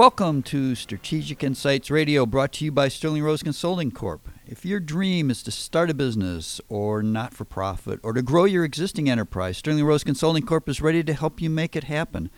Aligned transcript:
welcome 0.00 0.42
to 0.42 0.74
Strategic 0.74 1.44
Insights 1.44 1.90
Radio, 1.90 2.24
brought 2.24 2.52
to 2.52 2.64
you 2.64 2.72
by 2.72 2.88
Sterling 2.88 3.22
Rose 3.22 3.42
Consulting 3.42 3.90
Corp. 3.90 4.30
If 4.46 4.64
your 4.64 4.80
dream 4.80 5.28
is 5.28 5.42
to 5.42 5.50
start 5.50 5.90
a 5.90 5.94
business 5.94 6.58
or 6.70 7.02
not 7.02 7.34
for 7.34 7.44
profit 7.44 8.00
or 8.02 8.14
to 8.14 8.22
grow 8.22 8.46
your 8.46 8.64
existing 8.64 9.10
enterprise, 9.10 9.58
Sterling 9.58 9.84
Rose 9.84 10.02
Consulting 10.02 10.46
Corp 10.46 10.70
is 10.70 10.80
ready 10.80 11.04
to 11.04 11.12
help 11.12 11.42
you 11.42 11.50
make 11.50 11.76
it 11.76 11.84
happen. 11.84 12.30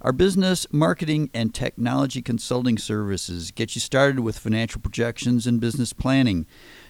Our 0.00 0.12
business, 0.12 0.64
marketing, 0.70 1.28
and 1.34 1.52
technology 1.52 2.22
consulting 2.22 2.78
services 2.78 3.50
get 3.50 3.74
you 3.74 3.80
started 3.80 4.20
with 4.20 4.38
financial 4.38 4.80
projections 4.80 5.44
and 5.44 5.60
business 5.60 5.92
planning, 5.92 6.46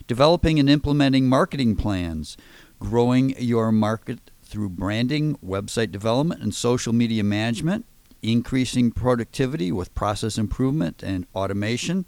developing 0.06 0.58
and 0.60 0.68
implementing 0.68 1.26
marketing 1.26 1.74
plans, 1.74 2.36
growing 2.78 3.34
your 3.38 3.72
market 3.72 4.30
through 4.42 4.68
branding, 4.68 5.36
website 5.38 5.90
development, 5.90 6.42
and 6.42 6.54
social 6.54 6.92
media 6.92 7.24
management 7.24 7.86
increasing 8.22 8.90
productivity 8.90 9.70
with 9.72 9.94
process 9.94 10.38
improvement 10.38 11.02
and 11.02 11.26
automation, 11.34 12.06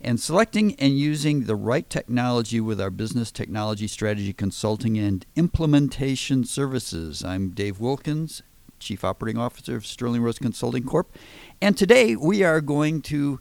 and 0.00 0.20
selecting 0.20 0.74
and 0.76 0.98
using 0.98 1.44
the 1.44 1.56
right 1.56 1.88
technology 1.88 2.60
with 2.60 2.80
our 2.80 2.90
business 2.90 3.32
technology 3.32 3.86
strategy 3.86 4.32
consulting 4.32 4.98
and 4.98 5.24
implementation 5.34 6.44
services. 6.44 7.24
I'm 7.24 7.50
Dave 7.50 7.80
Wilkins, 7.80 8.42
Chief 8.78 9.02
Operating 9.02 9.40
Officer 9.40 9.76
of 9.76 9.86
Sterling 9.86 10.22
Rose 10.22 10.38
Consulting 10.38 10.84
Corp. 10.84 11.16
And 11.62 11.76
today 11.76 12.16
we 12.16 12.42
are 12.42 12.60
going 12.60 13.00
to 13.02 13.40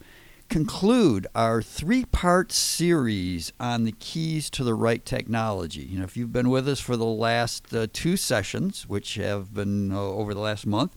conclude 0.49 1.26
our 1.34 1.62
three 1.62 2.05
part 2.05 2.52
series 2.52 3.52
on 3.59 3.84
the 3.84 3.91
keys 3.93 4.49
to 4.52 4.63
the 4.63 4.76
right 4.76 5.04
technology. 5.04 5.82
You 5.82 5.98
know, 5.98 6.04
if 6.05 6.15
you've 6.15 6.32
been 6.32 6.49
with 6.49 6.70
us 6.70 6.80
for 6.80 6.96
the 6.96 7.05
last 7.05 7.74
uh, 7.74 7.87
two 7.91 8.15
sessions, 8.15 8.87
which 8.87 9.15
have 9.15 9.54
been 9.54 9.91
uh, 9.91 9.99
over 9.99 10.34
the 10.34 10.40
last 10.40 10.65
month, 10.65 10.96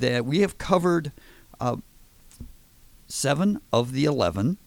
that 0.00 0.24
we 0.24 0.40
have 0.40 0.58
covered 0.58 1.12
uh, 1.60 1.76
seven 3.06 3.60
of 3.72 3.92
the 3.92 4.04
11 4.04 4.58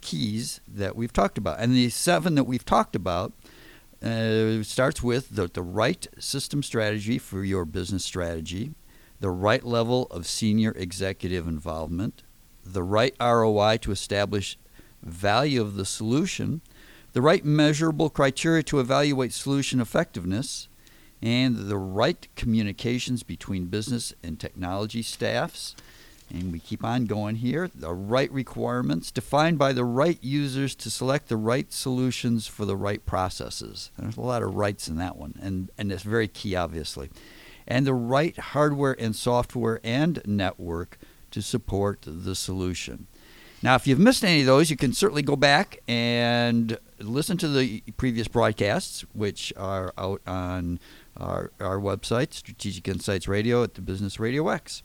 keys 0.00 0.60
that 0.66 0.96
we've 0.96 1.12
talked 1.12 1.38
about. 1.38 1.58
And 1.60 1.74
the 1.74 1.88
seven 1.90 2.34
that 2.34 2.44
we've 2.44 2.64
talked 2.64 2.94
about 2.96 3.32
uh, 4.02 4.62
starts 4.62 5.02
with 5.02 5.30
the, 5.30 5.48
the 5.48 5.62
right 5.62 6.06
system 6.18 6.62
strategy 6.62 7.18
for 7.18 7.42
your 7.42 7.64
business 7.64 8.04
strategy, 8.04 8.72
the 9.20 9.30
right 9.30 9.64
level 9.64 10.06
of 10.10 10.26
senior 10.26 10.72
executive 10.72 11.46
involvement, 11.46 12.22
the 12.64 12.82
right 12.82 13.14
ROI 13.20 13.78
to 13.78 13.92
establish 13.92 14.58
value 15.02 15.60
of 15.60 15.76
the 15.76 15.84
solution, 15.84 16.60
the 17.12 17.22
right 17.22 17.44
measurable 17.44 18.10
criteria 18.10 18.62
to 18.64 18.80
evaluate 18.80 19.32
solution 19.32 19.80
effectiveness, 19.80 20.68
and 21.24 21.56
the 21.70 21.78
right 21.78 22.28
communications 22.36 23.22
between 23.22 23.64
business 23.64 24.12
and 24.22 24.38
technology 24.38 25.00
staffs. 25.00 25.74
And 26.30 26.52
we 26.52 26.58
keep 26.58 26.84
on 26.84 27.06
going 27.06 27.36
here. 27.36 27.70
The 27.74 27.92
right 27.92 28.30
requirements 28.30 29.10
defined 29.10 29.58
by 29.58 29.72
the 29.72 29.84
right 29.84 30.18
users 30.22 30.74
to 30.76 30.90
select 30.90 31.28
the 31.28 31.36
right 31.36 31.72
solutions 31.72 32.46
for 32.46 32.66
the 32.66 32.76
right 32.76 33.04
processes. 33.06 33.90
There's 33.98 34.18
a 34.18 34.22
lot 34.22 34.42
of 34.42 34.54
rights 34.54 34.86
in 34.86 34.96
that 34.96 35.16
one, 35.16 35.38
and, 35.40 35.70
and 35.78 35.90
it's 35.90 36.02
very 36.02 36.28
key, 36.28 36.56
obviously. 36.56 37.10
And 37.66 37.86
the 37.86 37.94
right 37.94 38.36
hardware 38.36 38.96
and 38.98 39.16
software 39.16 39.80
and 39.82 40.20
network 40.26 40.98
to 41.30 41.40
support 41.40 42.00
the 42.02 42.34
solution. 42.34 43.06
Now, 43.62 43.76
if 43.76 43.86
you've 43.86 43.98
missed 43.98 44.22
any 44.22 44.40
of 44.40 44.46
those, 44.46 44.68
you 44.68 44.76
can 44.76 44.92
certainly 44.92 45.22
go 45.22 45.36
back 45.36 45.78
and 45.88 46.76
listen 46.98 47.38
to 47.38 47.48
the 47.48 47.82
previous 47.96 48.28
broadcasts, 48.28 49.06
which 49.14 49.54
are 49.56 49.94
out 49.96 50.20
on 50.26 50.80
our, 51.16 51.52
our 51.60 51.78
website, 51.78 52.32
Strategic 52.32 52.88
Insights 52.88 53.28
Radio 53.28 53.62
at 53.62 53.74
the 53.74 53.80
Business 53.80 54.18
Radio 54.20 54.48
X. 54.48 54.82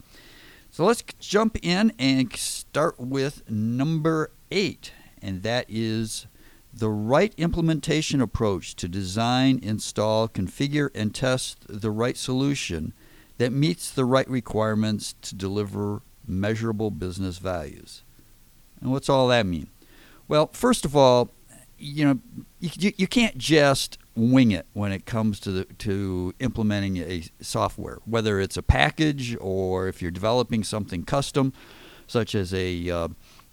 So 0.71 0.85
let's 0.85 1.03
jump 1.19 1.57
in 1.61 1.93
and 1.97 2.33
start 2.35 2.99
with 2.99 3.49
number 3.49 4.31
eight, 4.51 4.91
and 5.21 5.41
that 5.43 5.65
is 5.67 6.27
the 6.71 6.89
right 6.89 7.33
implementation 7.37 8.21
approach 8.21 8.75
to 8.75 8.87
design, 8.87 9.59
install, 9.63 10.27
configure, 10.27 10.89
and 10.93 11.13
test 11.13 11.65
the 11.67 11.91
right 11.91 12.15
solution 12.15 12.93
that 13.37 13.51
meets 13.51 13.89
the 13.89 14.05
right 14.05 14.29
requirements 14.29 15.15
to 15.21 15.33
deliver 15.33 16.01
measurable 16.27 16.91
business 16.91 17.39
values. 17.39 18.03
And 18.81 18.91
what's 18.91 19.09
all 19.09 19.27
that 19.29 19.45
mean? 19.45 19.69
Well, 20.27 20.47
first 20.53 20.85
of 20.85 20.95
all, 20.95 21.31
you 21.77 22.05
know, 22.05 22.19
you, 22.59 22.91
you 22.95 23.07
can't 23.07 23.37
just 23.37 23.97
wing 24.15 24.51
it 24.51 24.67
when 24.73 24.91
it 24.91 25.05
comes 25.05 25.39
to 25.41 25.51
the, 25.51 25.65
to 25.65 26.33
implementing 26.39 26.97
a 26.97 27.23
software, 27.41 27.99
whether 28.05 28.39
it's 28.39 28.57
a 28.57 28.63
package 28.63 29.37
or 29.39 29.87
if 29.87 30.01
you're 30.01 30.11
developing 30.11 30.63
something 30.63 31.03
custom, 31.03 31.53
such 32.07 32.35
as 32.35 32.53
a 32.53 32.89
uh, 32.89 33.07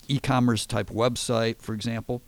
e-commerce 0.09 0.67
type 0.67 0.89
website, 0.91 1.61
for 1.61 1.75
example. 1.75 2.23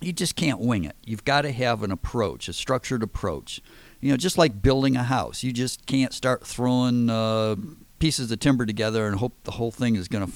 You 0.00 0.12
just 0.12 0.36
can't 0.36 0.60
wing 0.60 0.84
it. 0.84 0.96
You've 1.04 1.24
got 1.24 1.42
to 1.42 1.52
have 1.52 1.82
an 1.82 1.90
approach, 1.90 2.48
a 2.48 2.52
structured 2.52 3.02
approach. 3.02 3.62
You 4.00 4.10
know, 4.10 4.16
just 4.16 4.36
like 4.36 4.60
building 4.60 4.94
a 4.96 5.02
house, 5.02 5.42
you 5.42 5.52
just 5.52 5.86
can't 5.86 6.12
start 6.12 6.46
throwing 6.46 7.08
uh, 7.08 7.56
pieces 7.98 8.30
of 8.30 8.38
timber 8.40 8.66
together 8.66 9.06
and 9.06 9.18
hope 9.18 9.32
the 9.44 9.52
whole 9.52 9.70
thing 9.70 9.96
is 9.96 10.08
going 10.08 10.26
to 10.26 10.32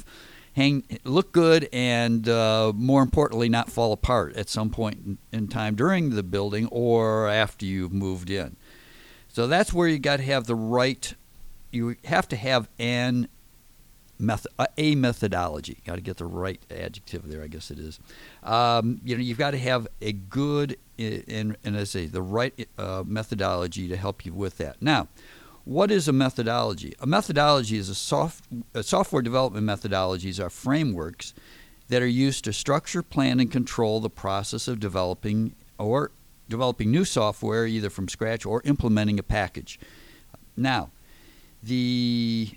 hang, 0.54 0.84
look 1.04 1.32
good, 1.32 1.68
and 1.72 2.28
uh, 2.28 2.72
more 2.74 3.02
importantly, 3.02 3.48
not 3.48 3.70
fall 3.70 3.92
apart 3.92 4.36
at 4.36 4.48
some 4.48 4.70
point 4.70 5.18
in, 5.32 5.48
time 5.48 5.74
during 5.74 6.10
the 6.10 6.22
building 6.22 6.66
or 6.70 7.28
after 7.28 7.66
you've 7.66 7.92
moved 7.92 8.30
in. 8.30 8.56
So 9.28 9.46
that's 9.46 9.72
where 9.72 9.88
you 9.88 9.98
got 9.98 10.18
to 10.18 10.22
have 10.24 10.46
the 10.46 10.54
right. 10.54 11.14
You 11.70 11.96
have 12.04 12.28
to 12.28 12.36
have 12.36 12.68
an 12.78 13.28
method, 14.18 14.52
a 14.76 14.94
methodology. 14.94 15.78
Got 15.84 15.96
to 15.96 16.00
get 16.00 16.18
the 16.18 16.26
right 16.26 16.60
adjective 16.70 17.28
there. 17.28 17.42
I 17.42 17.46
guess 17.46 17.70
it 17.70 17.78
is. 17.78 17.98
Um, 18.42 19.00
you 19.04 19.16
know, 19.16 19.22
you've 19.22 19.38
got 19.38 19.52
to 19.52 19.58
have 19.58 19.88
a 20.00 20.12
good 20.12 20.76
and 20.98 21.56
and 21.64 21.76
I 21.76 21.84
say 21.84 22.06
the 22.06 22.22
right 22.22 22.68
uh, 22.76 23.02
methodology 23.06 23.88
to 23.88 23.96
help 23.96 24.26
you 24.26 24.34
with 24.34 24.58
that. 24.58 24.82
Now, 24.82 25.08
what 25.64 25.90
is 25.90 26.08
a 26.08 26.12
methodology? 26.12 26.94
A 27.00 27.06
methodology 27.06 27.76
is 27.76 27.88
a, 27.88 27.94
soft, 27.94 28.44
a 28.74 28.82
software 28.82 29.22
development 29.22 29.66
methodologies 29.66 30.42
are 30.42 30.50
frameworks 30.50 31.34
that 31.88 32.02
are 32.02 32.06
used 32.06 32.44
to 32.44 32.52
structure, 32.52 33.02
plan, 33.02 33.40
and 33.40 33.50
control 33.50 34.00
the 34.00 34.10
process 34.10 34.68
of 34.68 34.80
developing 34.80 35.54
or 35.78 36.12
developing 36.48 36.90
new 36.90 37.04
software 37.04 37.66
either 37.66 37.90
from 37.90 38.08
scratch 38.08 38.46
or 38.46 38.62
implementing 38.64 39.18
a 39.18 39.22
package. 39.22 39.78
Now, 40.56 40.90
the 41.62 42.50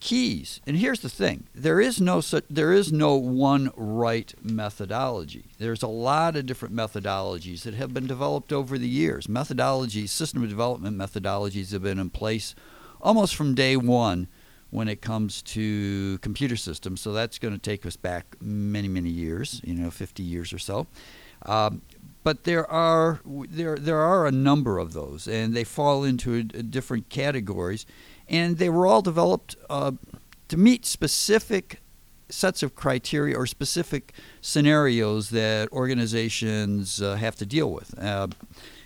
keys. 0.00 0.60
And 0.66 0.76
here's 0.76 1.00
the 1.00 1.08
thing: 1.08 1.46
there 1.54 1.80
is 1.80 2.00
no 2.00 2.20
such, 2.20 2.44
there 2.48 2.72
is 2.72 2.92
no 2.92 3.16
one 3.16 3.70
right 3.76 4.32
methodology. 4.42 5.46
There's 5.58 5.82
a 5.82 5.88
lot 5.88 6.36
of 6.36 6.46
different 6.46 6.74
methodologies 6.74 7.62
that 7.62 7.74
have 7.74 7.94
been 7.94 8.06
developed 8.06 8.52
over 8.52 8.78
the 8.78 8.88
years. 8.88 9.26
Methodologies, 9.26 10.10
system 10.10 10.46
development 10.48 10.96
methodologies 10.96 11.72
have 11.72 11.82
been 11.82 11.98
in 11.98 12.10
place 12.10 12.54
almost 13.00 13.34
from 13.34 13.54
day 13.54 13.76
one 13.76 14.28
when 14.70 14.88
it 14.88 15.00
comes 15.00 15.40
to 15.42 16.18
computer 16.18 16.56
systems. 16.56 17.00
So 17.00 17.12
that's 17.12 17.38
going 17.38 17.54
to 17.54 17.60
take 17.60 17.86
us 17.86 17.96
back 17.96 18.36
many, 18.40 18.88
many 18.88 19.08
years, 19.08 19.60
you 19.64 19.74
know, 19.74 19.90
50 19.90 20.22
years 20.22 20.52
or 20.52 20.58
so. 20.58 20.86
Um, 21.46 21.82
but 22.24 22.44
there 22.44 22.70
are 22.70 23.20
there 23.24 23.76
there 23.76 24.00
are 24.00 24.26
a 24.26 24.32
number 24.32 24.78
of 24.78 24.92
those, 24.92 25.26
and 25.28 25.54
they 25.54 25.64
fall 25.64 26.04
into 26.04 26.42
different 26.42 27.08
categories 27.08 27.86
and 28.28 28.58
they 28.58 28.68
were 28.68 28.86
all 28.86 29.02
developed 29.02 29.56
uh, 29.70 29.92
to 30.48 30.56
meet 30.56 30.84
specific 30.86 31.80
sets 32.28 32.62
of 32.62 32.74
criteria 32.74 33.36
or 33.36 33.46
specific 33.46 34.12
scenarios 34.40 35.30
that 35.30 35.70
organizations 35.72 37.00
uh, 37.00 37.16
have 37.16 37.36
to 37.36 37.46
deal 37.46 37.72
with, 37.72 37.98
uh, 37.98 38.28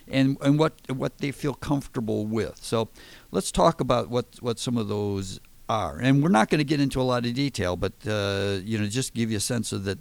and 0.09 0.37
and 0.41 0.59
what 0.59 0.75
what 0.89 1.19
they 1.19 1.33
feel 1.33 1.55
comfortable 1.55 2.27
with. 2.27 2.59
So, 2.62 2.89
let's 3.31 3.50
talk 3.50 3.81
about 3.81 4.09
what 4.11 4.27
what 4.41 4.59
some 4.59 4.77
of 4.77 4.89
those 4.89 5.41
are, 5.69 5.99
and 5.99 6.23
we're 6.23 6.29
not 6.29 6.50
going 6.50 6.59
to 6.59 6.65
get 6.65 6.81
into 6.81 7.00
a 7.00 7.05
lot 7.05 7.27
of 7.27 7.35
detail, 7.35 7.77
but 7.77 7.93
uh, 8.06 8.59
you 8.65 8.79
know, 8.79 8.87
just 8.87 9.15
give 9.15 9.31
you 9.31 9.39
a 9.39 9.41
sense 9.41 9.73
of 9.73 9.85
that 9.85 9.99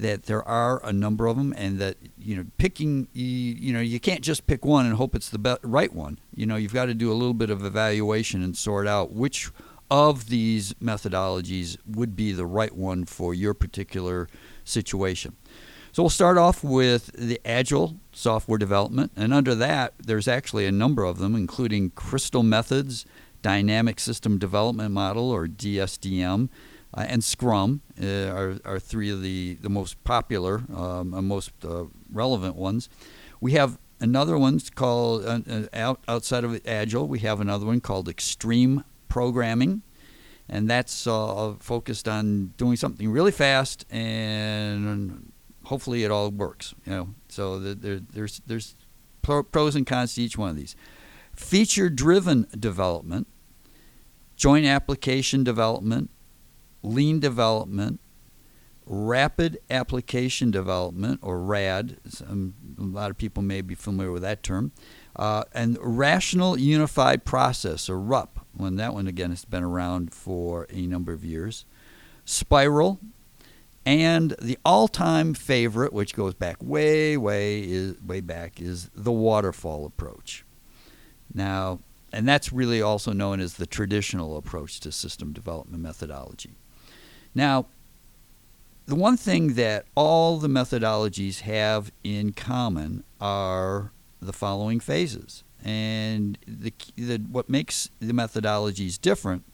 that 0.00 0.24
there 0.24 0.46
are 0.46 0.84
a 0.84 0.92
number 0.92 1.26
of 1.26 1.36
them 1.36 1.54
and 1.56 1.78
that 1.78 1.96
you 2.18 2.36
know 2.36 2.46
picking 2.58 3.08
you, 3.12 3.24
you 3.24 3.72
know 3.72 3.80
you 3.80 4.00
can't 4.00 4.22
just 4.22 4.46
pick 4.46 4.64
one 4.64 4.86
and 4.86 4.96
hope 4.96 5.14
it's 5.14 5.28
the 5.28 5.38
be- 5.38 5.56
right 5.62 5.92
one. 5.92 6.18
You 6.34 6.46
know 6.46 6.56
you've 6.56 6.74
got 6.74 6.86
to 6.86 6.94
do 6.94 7.12
a 7.12 7.14
little 7.14 7.34
bit 7.34 7.50
of 7.50 7.64
evaluation 7.64 8.42
and 8.42 8.56
sort 8.56 8.86
out 8.86 9.12
which 9.12 9.50
of 9.90 10.28
these 10.28 10.72
methodologies 10.74 11.76
would 11.86 12.14
be 12.14 12.32
the 12.32 12.46
right 12.46 12.74
one 12.74 13.04
for 13.04 13.34
your 13.34 13.54
particular 13.54 14.28
situation. 14.64 15.36
So 15.92 16.04
we'll 16.04 16.10
start 16.10 16.38
off 16.38 16.62
with 16.62 17.06
the 17.14 17.40
agile 17.44 17.96
software 18.12 18.58
development 18.58 19.12
and 19.16 19.34
under 19.34 19.54
that 19.56 19.94
there's 19.98 20.28
actually 20.28 20.66
a 20.66 20.72
number 20.72 21.04
of 21.04 21.18
them 21.18 21.34
including 21.34 21.90
crystal 21.90 22.42
methods 22.42 23.04
dynamic 23.42 23.98
system 23.98 24.38
development 24.38 24.92
model 24.92 25.30
or 25.30 25.46
dsdm 25.46 26.48
uh, 26.94 27.06
and 27.08 27.22
Scrum 27.22 27.80
uh, 28.02 28.06
are, 28.06 28.58
are 28.64 28.78
three 28.78 29.10
of 29.10 29.22
the, 29.22 29.56
the 29.60 29.68
most 29.68 30.02
popular 30.04 30.62
um, 30.74 31.14
and 31.14 31.26
most 31.26 31.52
uh, 31.64 31.84
relevant 32.12 32.56
ones. 32.56 32.88
We 33.40 33.52
have 33.52 33.78
another 34.00 34.36
one 34.36 34.60
called, 34.74 35.24
uh, 35.24 35.40
uh, 35.48 35.66
out, 35.72 36.02
outside 36.08 36.44
of 36.44 36.60
Agile, 36.66 37.06
we 37.06 37.20
have 37.20 37.40
another 37.40 37.66
one 37.66 37.80
called 37.80 38.08
Extreme 38.08 38.84
Programming. 39.08 39.82
and 40.50 40.68
that's 40.68 41.06
uh, 41.06 41.54
focused 41.60 42.08
on 42.08 42.52
doing 42.56 42.76
something 42.76 43.08
really 43.08 43.30
fast 43.30 43.86
and 43.90 45.32
hopefully 45.64 46.02
it 46.02 46.10
all 46.10 46.30
works. 46.30 46.74
You 46.84 46.92
know, 46.92 47.08
so 47.28 47.60
the, 47.60 47.74
there, 47.74 48.00
there's 48.12 48.42
there's 48.46 48.74
pros 49.22 49.76
and 49.76 49.86
cons 49.86 50.14
to 50.14 50.22
each 50.22 50.36
one 50.36 50.50
of 50.50 50.56
these. 50.56 50.74
Feature-driven 51.34 52.48
development, 52.58 53.28
joint 54.36 54.66
application 54.66 55.44
development, 55.44 56.10
lean 56.82 57.20
development, 57.20 58.00
rapid 58.86 59.58
application 59.70 60.50
development, 60.50 61.20
or 61.22 61.40
RAD. 61.40 61.98
Some, 62.08 62.54
a 62.78 62.82
lot 62.82 63.10
of 63.10 63.18
people 63.18 63.42
may 63.42 63.60
be 63.60 63.74
familiar 63.74 64.12
with 64.12 64.22
that 64.22 64.42
term. 64.42 64.72
Uh, 65.16 65.44
and 65.52 65.78
rational 65.80 66.58
unified 66.58 67.24
process, 67.24 67.88
or 67.88 67.98
RUP. 67.98 68.38
When 68.52 68.76
that 68.76 68.94
one 68.94 69.06
again 69.06 69.30
has 69.30 69.44
been 69.44 69.62
around 69.62 70.12
for 70.12 70.66
a 70.70 70.86
number 70.86 71.12
of 71.12 71.24
years. 71.24 71.64
Spiral, 72.24 73.00
and 73.86 74.34
the 74.42 74.58
all-time 74.64 75.34
favorite, 75.34 75.92
which 75.92 76.14
goes 76.14 76.34
back 76.34 76.56
way, 76.60 77.16
way, 77.16 77.60
is, 77.60 78.00
way 78.02 78.20
back, 78.20 78.60
is 78.60 78.90
the 78.94 79.12
waterfall 79.12 79.86
approach. 79.86 80.44
Now, 81.32 81.80
and 82.12 82.28
that's 82.28 82.52
really 82.52 82.82
also 82.82 83.12
known 83.12 83.40
as 83.40 83.54
the 83.54 83.66
traditional 83.66 84.36
approach 84.36 84.80
to 84.80 84.92
system 84.92 85.32
development 85.32 85.82
methodology. 85.82 86.56
Now, 87.34 87.66
the 88.86 88.94
one 88.96 89.16
thing 89.16 89.54
that 89.54 89.86
all 89.94 90.38
the 90.38 90.48
methodologies 90.48 91.40
have 91.40 91.92
in 92.02 92.32
common 92.32 93.04
are 93.20 93.92
the 94.20 94.32
following 94.32 94.80
phases. 94.80 95.44
And 95.62 96.38
the, 96.46 96.72
the, 96.96 97.18
what 97.18 97.48
makes 97.48 97.90
the 98.00 98.12
methodologies 98.12 99.00
different 99.00 99.44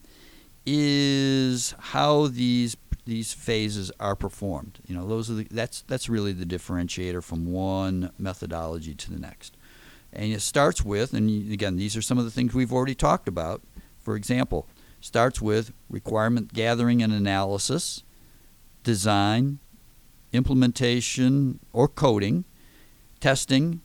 is 0.65 1.75
how 1.79 2.27
these 2.27 2.75
these 3.05 3.31
phases 3.31 3.89
are 4.01 4.17
performed. 4.17 4.79
You 4.85 4.95
know, 4.95 5.07
those 5.07 5.31
are 5.31 5.35
the, 5.35 5.47
that's 5.49 5.81
that's 5.83 6.09
really 6.09 6.33
the 6.33 6.45
differentiator 6.45 7.23
from 7.23 7.51
one 7.51 8.11
methodology 8.17 8.93
to 8.95 9.11
the 9.11 9.19
next. 9.19 9.55
And 10.11 10.33
it 10.33 10.41
starts 10.41 10.83
with, 10.83 11.13
and 11.13 11.51
again, 11.51 11.77
these 11.77 11.95
are 11.95 12.01
some 12.01 12.17
of 12.17 12.25
the 12.25 12.31
things 12.31 12.53
we've 12.53 12.73
already 12.73 12.95
talked 12.95 13.27
about. 13.27 13.61
For 13.99 14.15
example, 14.15 14.67
starts 14.99 15.41
with 15.41 15.73
requirement 15.89 16.53
gathering 16.53 17.01
and 17.01 17.13
analysis, 17.13 18.03
design, 18.83 19.59
implementation 20.33 21.59
or 21.73 21.87
coding, 21.87 22.45
testing, 23.19 23.81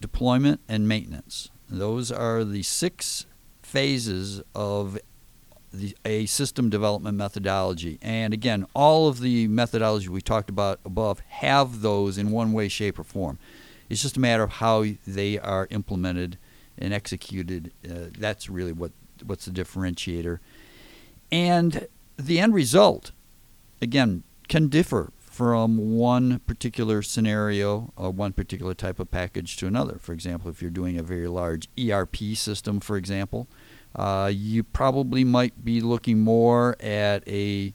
deployment, 0.00 0.60
and 0.68 0.88
maintenance. 0.88 1.50
Those 1.68 2.12
are 2.12 2.44
the 2.44 2.62
six 2.62 3.26
phases 3.62 4.42
of 4.54 4.98
the, 5.72 5.96
a 6.04 6.26
system 6.26 6.70
development 6.70 7.16
methodology. 7.16 7.98
And 8.00 8.32
again, 8.32 8.66
all 8.74 9.08
of 9.08 9.20
the 9.20 9.48
methodologies 9.48 10.08
we 10.08 10.20
talked 10.20 10.50
about 10.50 10.80
above 10.84 11.20
have 11.28 11.80
those 11.80 12.16
in 12.18 12.30
one 12.30 12.52
way, 12.52 12.68
shape, 12.68 12.98
or 12.98 13.04
form. 13.04 13.38
It's 13.88 14.02
just 14.02 14.16
a 14.16 14.20
matter 14.20 14.42
of 14.42 14.50
how 14.50 14.84
they 15.06 15.38
are 15.38 15.66
implemented 15.70 16.38
and 16.78 16.94
executed. 16.94 17.72
Uh, 17.88 18.10
that's 18.16 18.48
really 18.48 18.72
what 18.72 18.92
what's 19.24 19.44
the 19.44 19.50
differentiator. 19.50 20.38
And 21.32 21.88
the 22.16 22.38
end 22.38 22.54
result, 22.54 23.12
again, 23.80 24.22
can 24.48 24.68
differ 24.68 25.12
from 25.18 25.96
one 25.96 26.38
particular 26.40 27.02
scenario 27.02 27.92
or 27.96 28.10
one 28.10 28.32
particular 28.32 28.72
type 28.72 29.00
of 29.00 29.10
package 29.10 29.56
to 29.56 29.66
another. 29.66 29.98
For 29.98 30.12
example, 30.12 30.48
if 30.48 30.62
you're 30.62 30.70
doing 30.70 30.96
a 30.96 31.02
very 31.02 31.26
large 31.26 31.68
ERP 31.76 32.16
system, 32.36 32.78
for 32.78 32.96
example, 32.96 33.48
uh, 33.96 34.30
you 34.32 34.62
probably 34.62 35.24
might 35.24 35.64
be 35.64 35.80
looking 35.80 36.20
more 36.20 36.76
at 36.80 37.26
a 37.26 37.74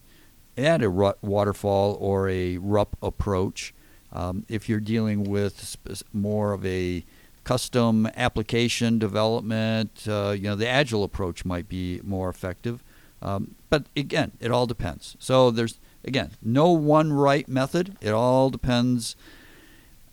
at 0.57 0.81
a 0.81 0.89
waterfall 1.21 1.97
or 1.99 2.29
a 2.29 2.57
RUP 2.57 2.95
approach. 3.01 3.73
Um, 4.11 4.45
if 4.47 4.69
you're 4.69 4.79
dealing 4.79 5.23
with 5.25 5.77
more 6.13 6.53
of 6.53 6.65
a 6.65 7.03
custom 7.43 8.07
application 8.15 8.99
development, 8.99 10.05
uh, 10.07 10.31
you 10.31 10.43
know 10.43 10.55
the 10.55 10.67
agile 10.67 11.03
approach 11.03 11.45
might 11.45 11.67
be 11.67 12.01
more 12.03 12.29
effective. 12.29 12.83
Um, 13.21 13.55
but 13.69 13.85
again, 13.95 14.31
it 14.39 14.51
all 14.51 14.65
depends. 14.65 15.15
So 15.19 15.51
there's 15.51 15.79
again 16.03 16.31
no 16.41 16.71
one 16.71 17.11
right 17.13 17.47
method. 17.47 17.97
It 18.01 18.11
all 18.11 18.49
depends 18.49 19.15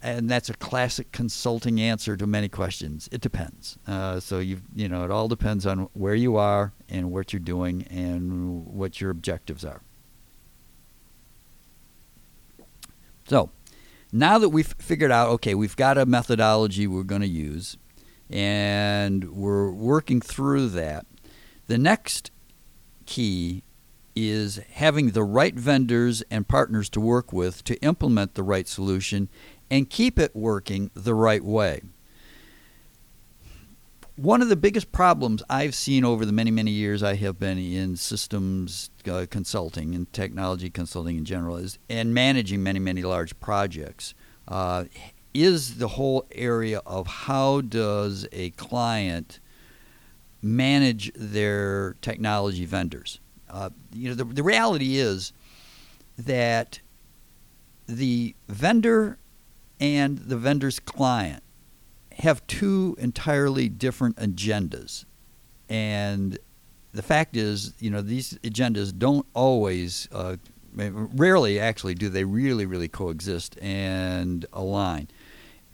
and 0.02 0.30
that's 0.30 0.48
a 0.48 0.54
classic 0.54 1.10
consulting 1.10 1.80
answer 1.80 2.16
to 2.16 2.26
many 2.26 2.48
questions. 2.48 3.08
It 3.10 3.20
depends. 3.20 3.76
Uh, 3.86 4.20
so 4.20 4.38
you 4.38 4.62
you 4.74 4.88
know 4.88 5.04
it 5.04 5.10
all 5.10 5.28
depends 5.28 5.66
on 5.66 5.88
where 5.94 6.14
you 6.14 6.36
are 6.36 6.72
and 6.88 7.10
what 7.10 7.32
you're 7.32 7.40
doing 7.40 7.82
and 7.90 8.66
what 8.66 9.00
your 9.00 9.10
objectives 9.10 9.64
are. 9.64 9.80
So 13.28 13.50
now 14.12 14.38
that 14.38 14.50
we've 14.50 14.74
figured 14.78 15.10
out, 15.10 15.28
okay, 15.30 15.54
we've 15.54 15.76
got 15.76 15.98
a 15.98 16.06
methodology 16.06 16.86
we're 16.86 17.02
going 17.02 17.22
to 17.22 17.26
use, 17.26 17.76
and 18.30 19.30
we're 19.32 19.70
working 19.70 20.20
through 20.20 20.68
that. 20.70 21.06
The 21.66 21.78
next 21.78 22.30
key 23.06 23.62
is 24.14 24.60
having 24.72 25.10
the 25.10 25.22
right 25.24 25.54
vendors 25.54 26.22
and 26.30 26.48
partners 26.48 26.88
to 26.90 27.00
work 27.00 27.32
with 27.32 27.62
to 27.64 27.76
implement 27.82 28.34
the 28.34 28.42
right 28.42 28.66
solution 28.66 29.28
and 29.70 29.90
keep 29.90 30.18
it 30.18 30.34
working 30.34 30.90
the 30.94 31.14
right 31.14 31.44
way. 31.44 31.82
One 34.16 34.40
of 34.40 34.48
the 34.48 34.56
biggest 34.56 34.92
problems 34.92 35.42
I've 35.50 35.74
seen 35.74 36.02
over 36.02 36.24
the 36.24 36.32
many, 36.32 36.50
many 36.50 36.70
years 36.70 37.02
I 37.02 37.16
have 37.16 37.38
been 37.38 37.58
in 37.58 37.96
systems 37.96 38.88
uh, 39.06 39.26
consulting 39.28 39.94
and 39.94 40.10
technology 40.10 40.70
consulting 40.70 41.18
in 41.18 41.26
general 41.26 41.58
is, 41.58 41.78
and 41.90 42.14
managing 42.14 42.62
many, 42.62 42.78
many 42.78 43.02
large 43.02 43.38
projects 43.40 44.14
uh, 44.48 44.84
is 45.34 45.76
the 45.76 45.88
whole 45.88 46.24
area 46.32 46.80
of 46.86 47.06
how 47.06 47.60
does 47.60 48.26
a 48.32 48.50
client 48.50 49.38
manage 50.40 51.12
their 51.14 51.94
technology 52.00 52.64
vendors. 52.64 53.20
Uh, 53.50 53.68
you 53.92 54.08
know, 54.08 54.14
the, 54.14 54.24
the 54.24 54.42
reality 54.42 54.96
is 54.96 55.34
that 56.16 56.80
the 57.86 58.34
vendor 58.48 59.18
and 59.78 60.16
the 60.16 60.38
vendor's 60.38 60.80
client 60.80 61.42
have 62.18 62.46
two 62.46 62.96
entirely 62.98 63.68
different 63.68 64.16
agendas. 64.16 65.04
And 65.68 66.38
the 66.92 67.02
fact 67.02 67.36
is, 67.36 67.74
you 67.78 67.90
know, 67.90 68.00
these 68.00 68.34
agendas 68.42 68.96
don't 68.96 69.26
always, 69.34 70.08
uh, 70.12 70.36
rarely 70.74 71.60
actually, 71.60 71.94
do 71.94 72.08
they 72.08 72.24
really, 72.24 72.64
really 72.64 72.88
coexist 72.88 73.58
and 73.60 74.46
align. 74.52 75.08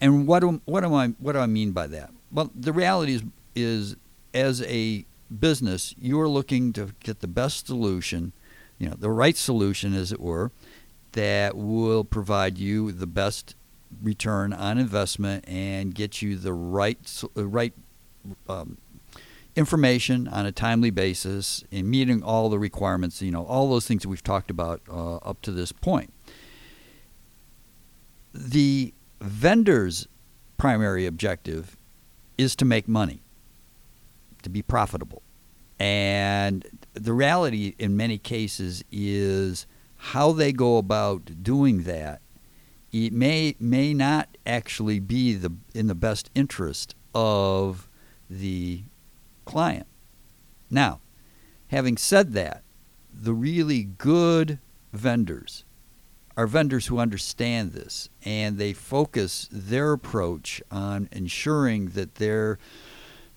And 0.00 0.26
what 0.26 0.40
do, 0.40 0.61
what 0.64 0.84
am 0.84 0.94
I 0.94 1.08
what 1.18 1.32
do 1.32 1.38
I 1.38 1.46
mean 1.46 1.70
by 1.70 1.87
that? 1.88 2.11
Well, 2.32 2.50
the 2.54 2.72
reality 2.72 3.14
is 3.14 3.22
is 3.54 3.96
as 4.34 4.62
a 4.62 5.04
business, 5.38 5.94
you 5.99 6.20
are 6.20 6.28
looking 6.28 6.72
to 6.72 6.94
get 7.00 7.20
the 7.20 7.28
best 7.28 7.66
solution, 7.66 8.32
you 8.78 8.88
know, 8.88 8.96
the 8.99 9.11
right 9.11 9.37
solution, 9.37 9.94
as 9.94 10.11
it 10.11 10.20
were, 10.20 10.50
that 11.12 11.56
will 11.56 12.04
provide 12.04 12.58
you 12.58 12.90
the 12.90 13.06
best 13.06 13.54
return 14.02 14.52
on 14.52 14.78
investment 14.78 15.44
and 15.49 15.94
get 15.94 16.22
you 16.22 16.37
the 16.37 16.52
right 16.52 16.99
uh, 17.37 17.46
right 17.46 17.72
um, 18.49 18.78
information 19.54 20.28
on 20.28 20.46
a 20.46 20.52
timely 20.52 20.90
basis 20.90 21.62
and 21.70 21.88
meeting 21.88 22.22
all 22.22 22.49
the 22.49 22.58
requirements. 22.58 23.20
You 23.20 23.30
know, 23.30 23.44
all 23.44 23.68
those 23.68 23.87
things 23.87 24.02
that 24.02 24.08
we've 24.08 24.22
talked 24.22 24.50
about 24.50 24.80
uh, 24.88 25.16
up 25.16 25.42
to 25.42 25.52
this 25.52 25.72
point. 25.72 26.12
The 28.32 28.94
vendor's 29.20 30.08
primary 30.56 31.06
objective 31.06 31.76
is 32.38 32.56
to 32.56 32.64
make 32.64 32.88
money, 32.88 33.20
to 34.42 34.49
be 34.49 34.62
profitable. 34.62 35.22
And 35.78 36.64
the 36.94 37.12
reality 37.12 37.75
in 37.78 37.96
many 37.96 38.16
cases 38.16 38.84
is 38.90 39.66
how 39.96 40.32
they 40.32 40.52
go 40.52 40.78
about 40.78 41.42
doing 41.42 41.82
that 41.82 42.21
it 42.92 43.12
may 43.12 43.56
may 43.58 43.94
not 43.94 44.37
actually 44.46 45.00
be 45.00 45.34
the 45.34 45.52
in 45.75 45.87
the 45.87 45.94
best 45.94 46.30
interest 46.34 46.94
of 47.14 47.88
the 48.28 48.82
client. 49.44 49.87
Now, 50.70 51.00
having 51.68 51.96
said 51.96 52.32
that, 52.32 52.62
the 53.12 53.34
really 53.34 53.84
good 53.84 54.58
vendors 54.92 55.64
are 56.37 56.46
vendors 56.46 56.87
who 56.87 56.99
understand 56.99 57.72
this 57.72 58.08
and 58.25 58.56
they 58.56 58.72
focus 58.72 59.49
their 59.52 59.92
approach 59.92 60.62
on 60.70 61.08
ensuring 61.12 61.88
that 61.90 62.16
they're 62.16 62.58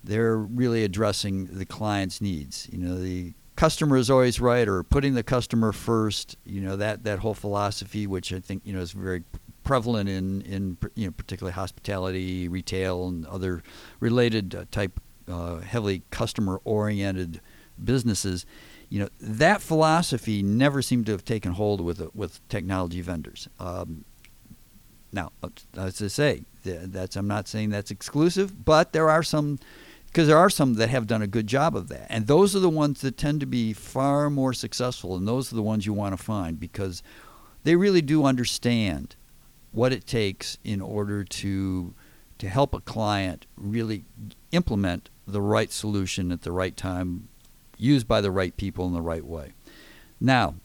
they're 0.03 0.38
really 0.38 0.83
addressing 0.83 1.45
the 1.45 1.65
client's 1.65 2.21
needs. 2.21 2.69
You 2.71 2.77
know, 2.77 2.95
the 2.95 3.33
customer 3.55 3.97
is 3.97 4.09
always 4.09 4.39
right 4.39 4.67
or 4.67 4.83
putting 4.83 5.15
the 5.15 5.24
customer 5.24 5.71
first, 5.71 6.38
you 6.45 6.62
know, 6.62 6.75
that 6.75 7.03
that 7.03 7.19
whole 7.19 7.33
philosophy 7.33 8.07
which 8.07 8.31
I 8.31 8.39
think, 8.39 8.62
you 8.65 8.74
know, 8.74 8.81
is 8.81 8.91
very 8.91 9.24
prevalent 9.65 10.07
in 10.07 10.41
in 10.43 10.77
you 10.95 11.07
know 11.07 11.12
particularly 11.12 11.53
hospitality, 11.53 12.48
retail, 12.48 13.07
and 13.10 13.25
other 13.25 13.62
related 14.00 14.55
uh, 14.55 14.63
type 14.72 15.01
uh, 15.27 15.57
heavily 15.57 16.03
customer 16.12 16.62
oriented 16.63 17.41
businesses 17.84 18.45
you 18.89 19.00
know 19.00 19.10
that 19.19 19.62
philosophy 19.62 20.43
never 20.43 20.81
seemed 20.81 21.05
to 21.05 21.12
have 21.12 21.25
taken 21.25 21.53
hold 21.53 21.81
with 21.81 22.15
with 22.15 22.48
technology 22.50 23.01
vendors. 23.01 23.48
Um, 23.60 24.05
now, 25.12 25.31
as 25.77 26.01
I 26.01 26.07
say, 26.07 26.43
that's 26.63 27.15
I'm 27.15 27.27
not 27.27 27.48
saying 27.48 27.69
that's 27.69 27.91
exclusive, 27.91 28.65
but 28.65 28.93
there 28.93 29.10
are 29.10 29.24
some 29.24 29.60
because 30.07 30.27
there 30.27 30.38
are 30.38 30.50
some 30.50 30.75
that 30.75 30.89
have 30.89 31.07
done 31.07 31.22
a 31.22 31.27
good 31.27 31.48
job 31.48 31.75
of 31.75 31.89
that, 31.89 32.07
and 32.10 32.27
those 32.27 32.55
are 32.55 32.60
the 32.60 32.69
ones 32.69 33.01
that 33.01 33.17
tend 33.17 33.39
to 33.39 33.45
be 33.45 33.74
far 33.74 34.29
more 34.29 34.53
successful, 34.53 35.15
and 35.15 35.27
those 35.27 35.51
are 35.51 35.55
the 35.55 35.63
ones 35.63 35.86
you 35.86 35.93
want 35.93 36.17
to 36.17 36.24
find 36.24 36.60
because 36.60 37.01
they 37.63 37.75
really 37.75 38.01
do 38.01 38.25
understand 38.25 39.15
what 39.75 39.91
it 39.91 40.08
takes 40.08 40.58
in 40.63 40.82
order 40.82 41.24
to 41.24 41.94
to 42.38 42.50
help 42.50 42.74
a 42.74 42.82
client 42.82 43.46
really 43.55 44.03
implement 44.51 45.10
the 45.25 45.41
right 45.41 45.72
solution 45.72 46.32
at 46.32 46.41
the 46.41 46.51
right 46.51 46.75
time, 46.75 47.27
used 47.77 48.08
by 48.08 48.22
the 48.22 48.32
right 48.32 48.55
people 48.58 48.86
in 48.88 48.94
the 48.94 49.01
right 49.01 49.25
way. 49.25 49.53
Now, 50.20 50.55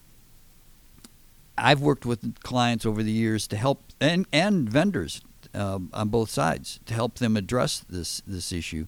I've 1.56 1.80
worked 1.80 2.04
with 2.04 2.40
clients 2.40 2.84
over 2.84 3.02
the 3.02 3.12
years 3.12 3.46
to 3.48 3.56
help 3.56 3.82
and 4.00 4.26
and 4.32 4.68
vendors 4.68 5.22
uh, 5.54 5.78
on 5.92 6.08
both 6.08 6.30
sides 6.30 6.80
to 6.86 6.94
help 6.94 7.16
them 7.16 7.36
address 7.36 7.84
this 7.88 8.22
this 8.26 8.52
issue, 8.52 8.86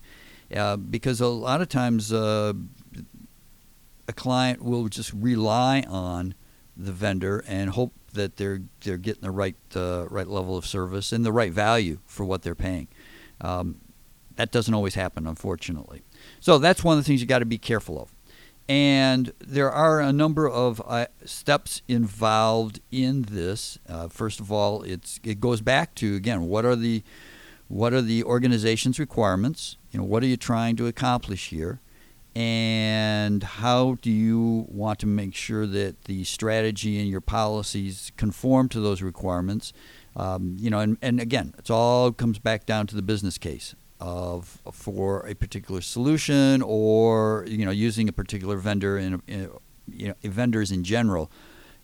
uh, 0.55 0.77
because 0.77 1.21
a 1.21 1.27
lot 1.27 1.61
of 1.61 1.69
times 1.69 2.13
uh, 2.13 2.53
a 4.09 4.13
client 4.13 4.63
will 4.63 4.89
just 4.89 5.13
rely 5.13 5.85
on 5.89 6.35
the 6.77 6.93
vendor 6.93 7.45
and 7.47 7.71
hope 7.71 7.93
that 8.13 8.37
they're 8.37 8.63
they're 8.81 8.99
getting 8.99 9.23
the 9.23 9.31
right 9.31 9.57
uh, 9.75 10.07
right 10.09 10.27
level 10.27 10.57
of 10.57 10.67
service 10.67 11.13
and 11.13 11.25
the 11.25 11.33
right 11.33 11.53
value 11.53 11.99
for 12.07 12.25
what 12.25 12.43
they're 12.43 12.55
paying. 12.55 12.89
Um, 13.41 13.81
that 14.37 14.51
doesn't 14.51 14.73
always 14.73 14.95
happen, 14.95 15.27
unfortunately. 15.27 16.03
So 16.41 16.59
that's 16.59 16.83
one 16.83 16.97
of 16.97 17.05
the 17.05 17.07
things 17.07 17.21
you 17.21 17.27
got 17.27 17.41
to 17.41 17.45
be 17.45 17.59
careful 17.59 18.01
of. 18.01 18.15
And 18.69 19.33
there 19.39 19.71
are 19.71 20.01
a 20.01 20.13
number 20.13 20.49
of 20.49 20.81
uh, 20.87 21.07
steps 21.25 21.83
involved 21.89 22.81
in 22.91 23.23
this. 23.23 23.79
Uh, 23.89 24.09
first 24.09 24.41
of 24.41 24.51
all, 24.51 24.83
it's 24.83 25.21
it 25.23 25.41
goes 25.41 25.61
back 25.61 25.95
to 25.97 26.15
again 26.15 26.47
what 26.47 26.65
are 26.65 26.77
the 26.77 27.03
what 27.69 27.93
are 27.93 28.03
the 28.03 28.23
organization's 28.25 28.99
requirements? 28.99 29.77
You 29.91 29.99
know, 29.99 30.05
what 30.05 30.23
are 30.23 30.27
you 30.27 30.37
trying 30.37 30.77
to 30.77 30.87
accomplish 30.87 31.49
here? 31.49 31.81
And 32.35 33.43
how 33.43 33.99
do 34.01 34.11
you 34.11 34.67
want 34.69 34.99
to 35.01 35.07
make 35.07 35.35
sure 35.35 35.67
that 35.67 36.05
the 36.05 36.25
strategy 36.25 36.99
and 36.99 37.09
your 37.09 37.21
policies 37.21 38.11
conform 38.17 38.69
to 38.71 38.81
those 38.81 39.03
requirements? 39.03 39.73
Um, 40.17 40.57
you 40.59 40.71
know, 40.71 40.79
and, 40.79 40.97
and 41.03 41.21
again, 41.21 41.55
it 41.59 41.71
all 41.71 42.11
comes 42.11 42.39
back 42.39 42.65
down 42.65 42.87
to 42.89 42.97
the 42.97 43.03
business 43.03 43.37
case 43.39 43.75
of 44.03 44.61
for 44.73 45.25
a 45.29 45.35
particular 45.35 45.81
solution 45.81 46.61
or 46.61 47.45
you 47.47 47.65
know 47.65 47.71
using 47.71 48.09
a 48.09 48.13
particular 48.13 48.57
vendor 48.57 48.99
in 48.99 49.23
you 49.89 50.09
know 50.09 50.15
vendors 50.25 50.73
in 50.73 50.83
general 50.83 51.31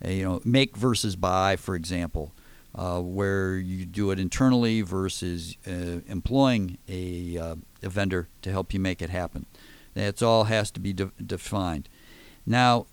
uh, 0.05 0.09
you 0.09 0.25
know 0.25 0.41
make 0.45 0.77
versus 0.77 1.15
buy 1.15 1.55
for 1.55 1.77
example 1.77 2.33
uh, 2.75 3.01
where 3.01 3.57
you 3.57 3.87
do 3.87 4.11
it 4.11 4.19
internally 4.19 4.83
versus 4.83 5.57
uh, 5.67 6.01
employing 6.07 6.77
a, 6.89 7.39
uh, 7.39 7.55
a, 7.83 7.89
vendor 7.89 8.29
to 8.43 8.51
help 8.51 8.75
you 8.75 8.81
make 8.81 9.01
it 9.01 9.11
happen 9.11 9.47
that's 9.99 10.23
all 10.23 10.45
has 10.45 10.71
to 10.71 10.81
be 10.81 10.93
de- 10.93 11.13
defined 11.25 11.89
now 12.47 12.87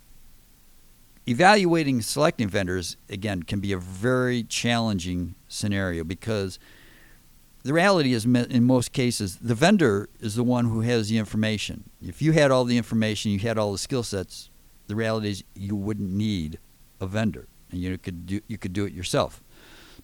evaluating 1.28 2.02
selecting 2.02 2.48
vendors 2.48 2.98
again 3.10 3.44
can 3.44 3.60
be 3.60 3.72
a 3.72 3.78
very 3.78 4.44
challenging 4.44 5.36
scenario 5.48 6.04
because 6.04 6.60
the 7.64 7.74
reality 7.74 8.14
is, 8.14 8.26
in 8.26 8.64
most 8.64 8.92
cases, 8.92 9.38
the 9.38 9.56
vendor 9.56 10.08
is 10.20 10.36
the 10.36 10.44
one 10.44 10.66
who 10.66 10.82
has 10.82 11.10
the 11.10 11.18
information. 11.18 11.90
If 12.00 12.22
you 12.22 12.32
had 12.32 12.52
all 12.52 12.64
the 12.64 12.78
information, 12.78 13.32
you 13.32 13.40
had 13.40 13.58
all 13.58 13.72
the 13.72 13.80
skill 13.80 14.04
sets, 14.04 14.52
the 14.86 14.96
reality 14.96 15.30
is 15.30 15.44
you 15.56 15.76
wouldn't 15.76 16.12
need 16.12 16.60
a 17.02 17.08
vendor, 17.08 17.48
and 17.72 17.82
you 17.82 17.98
could 17.98 18.28
do 18.28 18.40
you 18.48 18.60
could 18.60 18.72
do 18.72 18.86
it 18.86 18.94
yourself. 18.94 19.42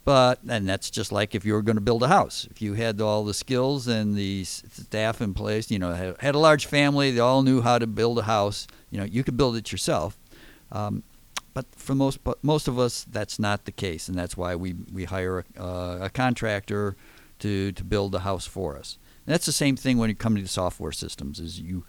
But 0.03 0.39
and 0.49 0.67
that's 0.67 0.89
just 0.89 1.11
like 1.11 1.35
if 1.35 1.45
you 1.45 1.53
were 1.53 1.61
going 1.61 1.75
to 1.75 1.81
build 1.81 2.01
a 2.01 2.07
house. 2.07 2.47
If 2.49 2.61
you 2.61 2.73
had 2.73 2.99
all 2.99 3.23
the 3.23 3.35
skills 3.35 3.87
and 3.87 4.15
the 4.15 4.43
staff 4.43 5.21
in 5.21 5.33
place, 5.35 5.69
you 5.69 5.77
know, 5.77 5.93
had, 5.93 6.15
had 6.19 6.35
a 6.35 6.39
large 6.39 6.65
family, 6.65 7.11
they 7.11 7.19
all 7.19 7.43
knew 7.43 7.61
how 7.61 7.77
to 7.77 7.85
build 7.85 8.17
a 8.17 8.23
house. 8.23 8.65
You 8.89 8.99
know, 8.99 9.05
you 9.05 9.23
could 9.23 9.37
build 9.37 9.55
it 9.55 9.71
yourself. 9.71 10.17
Um, 10.71 11.03
but 11.53 11.65
for 11.75 11.95
most 11.95 12.19
most 12.41 12.67
of 12.67 12.79
us, 12.79 13.05
that's 13.09 13.37
not 13.37 13.65
the 13.65 13.71
case, 13.71 14.07
and 14.07 14.17
that's 14.17 14.37
why 14.37 14.55
we 14.55 14.75
we 14.91 15.03
hire 15.05 15.39
a, 15.39 15.61
uh, 15.61 15.97
a 16.03 16.09
contractor 16.09 16.95
to, 17.39 17.71
to 17.73 17.83
build 17.83 18.11
the 18.11 18.21
house 18.21 18.45
for 18.45 18.77
us. 18.77 18.97
And 19.25 19.33
that's 19.33 19.45
the 19.45 19.51
same 19.51 19.75
thing 19.75 19.97
when 19.97 20.09
you 20.09 20.15
come 20.15 20.35
to 20.35 20.41
the 20.41 20.47
software 20.47 20.91
systems. 20.91 21.39
Is 21.39 21.59
you 21.59 21.83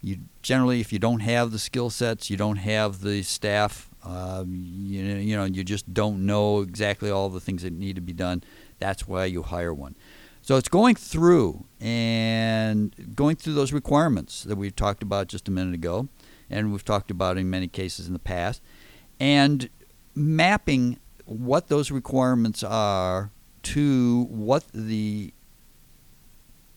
you 0.00 0.18
generally 0.42 0.80
if 0.80 0.92
you 0.92 0.98
don't 0.98 1.20
have 1.20 1.50
the 1.50 1.58
skill 1.58 1.90
sets, 1.90 2.30
you 2.30 2.36
don't 2.36 2.56
have 2.56 3.00
the 3.00 3.22
staff, 3.22 3.87
uh, 4.04 4.44
you, 4.46 5.02
you 5.02 5.36
know, 5.36 5.44
you 5.44 5.64
just 5.64 5.92
don't 5.92 6.24
know 6.24 6.60
exactly 6.60 7.10
all 7.10 7.28
the 7.28 7.40
things 7.40 7.62
that 7.62 7.72
need 7.72 7.96
to 7.96 8.00
be 8.00 8.12
done. 8.12 8.42
That's 8.78 9.06
why 9.08 9.26
you 9.26 9.42
hire 9.42 9.74
one. 9.74 9.96
So 10.42 10.56
it's 10.56 10.68
going 10.68 10.94
through 10.94 11.66
and 11.80 13.14
going 13.14 13.36
through 13.36 13.54
those 13.54 13.72
requirements 13.72 14.44
that 14.44 14.56
we 14.56 14.70
talked 14.70 15.02
about 15.02 15.28
just 15.28 15.48
a 15.48 15.50
minute 15.50 15.74
ago, 15.74 16.08
and 16.48 16.72
we've 16.72 16.84
talked 16.84 17.10
about 17.10 17.36
in 17.36 17.50
many 17.50 17.68
cases 17.68 18.06
in 18.06 18.12
the 18.12 18.18
past, 18.18 18.62
and 19.20 19.68
mapping 20.14 20.98
what 21.26 21.68
those 21.68 21.90
requirements 21.90 22.62
are 22.62 23.30
to 23.62 24.26
what 24.30 24.64
the 24.72 25.34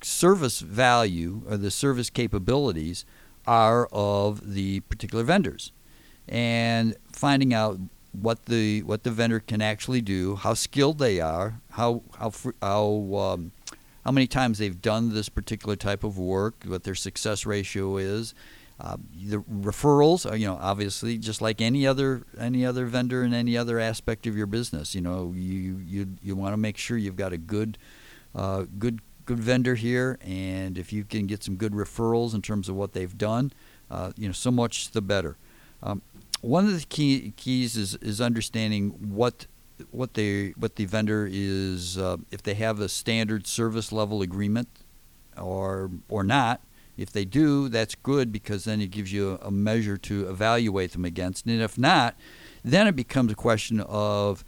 service 0.02 0.60
value 0.60 1.44
or 1.48 1.56
the 1.56 1.72
service 1.72 2.10
capabilities 2.10 3.06
are 3.46 3.88
of 3.92 4.54
the 4.54 4.82
particular 4.82 5.24
vendors 5.24 5.72
and 6.28 6.96
finding 7.12 7.54
out 7.54 7.80
what 8.14 8.46
the 8.46 8.84
what 8.84 9.04
the 9.04 9.12
vendor 9.12 9.40
can 9.40 9.62
actually 9.62 10.02
do, 10.02 10.36
how 10.36 10.54
skilled 10.54 11.00
they 11.00 11.20
are, 11.20 11.62
how 11.72 12.02
how 12.18 12.32
how 12.62 13.16
um, 13.16 13.52
how 14.06 14.12
many 14.12 14.28
times 14.28 14.58
they've 14.58 14.82
done 14.82 15.14
this 15.14 15.30
particular 15.30 15.76
type 15.76 16.04
of 16.04 16.18
work, 16.18 16.64
what 16.66 16.84
their 16.84 16.96
success 16.96 17.46
ratio 17.46 17.98
is, 17.98 18.34
uh, 18.82 18.98
the 19.28 19.38
referrals 19.38 20.30
are, 20.30 20.36
you 20.36 20.48
know, 20.48 20.58
obviously 20.60 21.16
just 21.20 21.40
like 21.40 21.62
any 21.62 21.86
other 21.86 22.24
any 22.40 22.66
other 22.66 22.88
vendor 22.88 23.24
in 23.24 23.32
any 23.32 23.56
other 23.56 23.80
aspect 23.80 24.26
of 24.26 24.36
your 24.36 24.48
business. 24.48 24.96
You 24.96 25.02
know, 25.02 25.34
you 25.36 25.80
you 25.86 26.08
you 26.24 26.36
want 26.36 26.54
to 26.54 26.58
make 26.58 26.78
sure 26.78 26.98
you've 26.98 27.16
got 27.16 27.32
a 27.32 27.38
good 27.38 27.78
uh, 28.34 28.66
good 28.80 29.02
good 29.26 29.40
vendor 29.40 29.76
here, 29.76 30.18
and 30.26 30.80
if 30.80 30.92
you 30.92 31.04
can 31.04 31.28
get 31.28 31.44
some 31.44 31.58
good 31.58 31.74
referrals 31.74 32.34
in 32.34 32.42
terms 32.42 32.70
of 32.70 32.76
what 32.76 32.94
they've 32.94 33.16
done, 33.16 33.54
uh, 33.92 34.14
you 34.18 34.28
know, 34.28 34.34
so 34.34 34.50
much 34.50 34.90
the 34.92 35.02
better. 35.02 35.38
Um, 35.84 36.02
one 36.42 36.66
of 36.66 36.80
the 36.80 36.86
key 36.86 37.34
keys 37.38 37.78
is 37.78 37.96
is 37.96 38.20
understanding 38.20 38.90
what 39.14 39.46
what 39.92 40.16
they 40.16 40.50
what 40.58 40.76
the 40.76 40.86
vendor 40.86 41.28
is 41.32 41.98
uh, 41.98 42.18
if 42.32 42.44
they 42.44 42.56
have 42.56 42.80
a 42.80 42.90
standard 42.90 43.48
service 43.48 43.92
level 43.92 44.22
agreement 44.22 44.68
or 45.38 45.92
or 46.10 46.24
not. 46.24 46.62
If 46.98 47.12
they 47.12 47.26
do, 47.26 47.70
that's 47.70 47.96
good 47.96 48.32
because 48.32 48.66
then 48.66 48.82
it 48.82 48.92
gives 48.92 49.14
you 49.14 49.40
a 49.42 49.50
measure 49.50 49.98
to 49.98 50.30
evaluate 50.30 50.92
them 50.92 51.06
against. 51.06 51.46
And 51.46 51.62
if 51.62 51.78
not, 51.78 52.16
then 52.64 52.86
it 52.86 52.96
becomes 52.96 53.32
a 53.32 53.36
question 53.36 53.80
of 53.80 54.44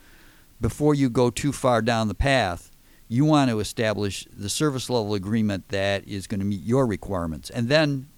before 0.60 0.94
you 0.94 1.10
go 1.10 1.30
too 1.30 1.52
far 1.52 1.82
down 1.82 2.10
the 2.10 2.14
path, 2.14 2.70
you 3.08 3.26
want 3.26 3.50
to 3.50 3.60
establish 3.60 4.28
the 4.32 4.50
service 4.50 4.90
level 4.90 5.14
agreement 5.14 5.70
that 5.70 6.08
is 6.08 6.28
going 6.28 6.42
to 6.42 6.46
meet 6.46 6.62
your 6.64 6.86
requirements. 6.86 7.50
And 7.50 7.70
then 7.70 8.10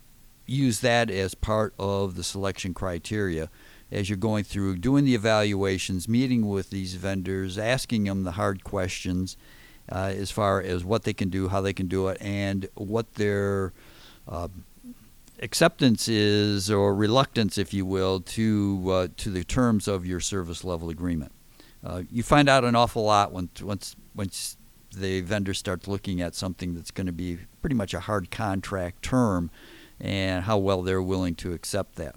use 0.46 0.80
that 0.82 1.10
as 1.10 1.36
part 1.36 1.74
of 1.80 2.16
the 2.16 2.24
selection 2.24 2.74
criteria 2.74 3.50
as 3.96 4.10
you're 4.10 4.18
going 4.18 4.44
through 4.44 4.76
doing 4.76 5.06
the 5.06 5.16
evaluations, 5.16 6.10
meeting 6.10 6.50
with 6.50 6.70
these 6.70 6.96
vendors, 6.96 7.58
asking 7.58 8.04
them 8.04 8.24
the 8.24 8.32
hard 8.32 8.64
questions 8.66 9.38
uh, 9.90 10.12
as 10.14 10.30
far 10.30 10.62
as 10.62 10.84
what 10.84 11.04
they 11.04 11.14
can 11.14 11.30
do, 11.30 11.48
how 11.48 11.62
they 11.62 11.72
can 11.72 11.88
do 11.88 12.10
it, 12.10 12.18
and 12.20 12.68
what 12.74 13.14
their 13.14 13.72
uh, 14.28 14.50
acceptance 15.40 16.10
is, 16.10 16.70
or 16.70 16.94
reluctance, 16.94 17.58
if 17.58 17.74
you 17.74 17.86
will, 17.86 18.20
to 18.20 18.84
uh, 18.92 19.08
to 19.16 19.30
the 19.30 19.46
terms 19.46 19.88
of 19.88 20.06
your 20.06 20.20
service 20.20 20.66
level 20.66 20.90
agreement. 20.90 21.32
Uh, 21.82 22.04
you 22.12 22.22
find 22.22 22.50
out 22.50 22.66
an 22.66 22.76
awful 22.76 23.04
lot 23.04 23.32
once 23.32 23.62
once 23.62 23.96
once 24.14 24.58
the 24.94 25.22
vendor 25.22 25.54
starts 25.54 25.88
looking 25.88 26.20
at 26.20 26.36
something 26.36 26.74
that's 26.74 26.92
going 26.92 27.08
to 27.08 27.14
be 27.14 27.38
pretty 27.62 27.76
much 27.76 27.94
a 27.94 28.02
hard 28.02 28.30
contract 28.30 29.02
term, 29.04 29.50
and 30.02 30.44
how 30.44 30.58
well 30.58 30.82
they're 30.82 31.02
willing 31.02 31.36
to 31.36 31.54
accept 31.54 31.96
that. 31.96 32.16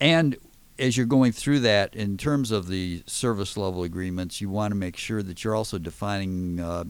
And 0.00 0.36
as 0.78 0.96
you're 0.96 1.06
going 1.06 1.32
through 1.32 1.60
that, 1.60 1.94
in 1.94 2.16
terms 2.16 2.50
of 2.50 2.68
the 2.68 3.02
service 3.06 3.56
level 3.56 3.82
agreements, 3.82 4.40
you 4.40 4.48
want 4.48 4.70
to 4.70 4.76
make 4.76 4.96
sure 4.96 5.22
that 5.22 5.44
you're 5.44 5.54
also 5.54 5.78
defining 5.78 6.60
uh, 6.60 6.84